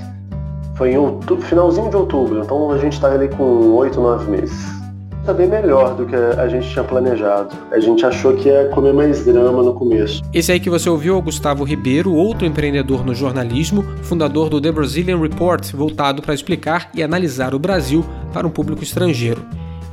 [0.77, 3.43] foi em outubro, finalzinho de outubro, então a gente está ali com
[3.75, 4.77] oito, nove meses.
[5.19, 7.53] Está bem melhor do que a gente tinha planejado.
[7.71, 10.21] A gente achou que ia comer mais drama no começo.
[10.33, 14.61] Esse aí que você ouviu é o Gustavo Ribeiro, outro empreendedor no jornalismo, fundador do
[14.61, 19.41] The Brazilian Report, voltado para explicar e analisar o Brasil para um público estrangeiro.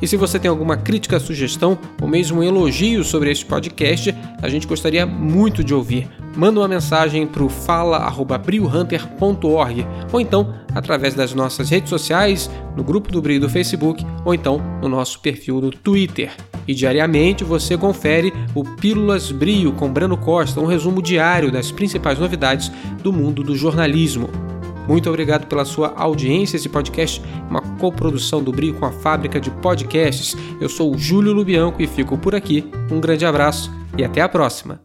[0.02, 4.48] E se você tem alguma crítica, sugestão ou mesmo um elogio sobre este podcast, a
[4.48, 6.08] gente gostaria muito de ouvir.
[6.36, 13.10] Manda uma mensagem para o fala.briohunter.org ou então através das nossas redes sociais, no grupo
[13.10, 16.32] do Brio do Facebook ou então no nosso perfil do Twitter.
[16.66, 22.18] E diariamente você confere o Pílulas Brio com Breno Costa, um resumo diário das principais
[22.18, 22.72] novidades
[23.02, 24.53] do mundo do jornalismo.
[24.88, 26.56] Muito obrigado pela sua audiência.
[26.56, 30.36] Esse podcast é uma coprodução do Brio com a Fábrica de Podcasts.
[30.60, 32.70] Eu sou o Júlio Lubianco e fico por aqui.
[32.90, 34.80] Um grande abraço e até a próxima.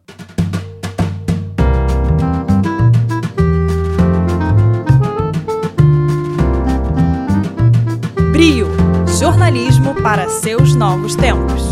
[8.32, 8.68] Brio
[9.20, 11.68] jornalismo para seus novos tempos.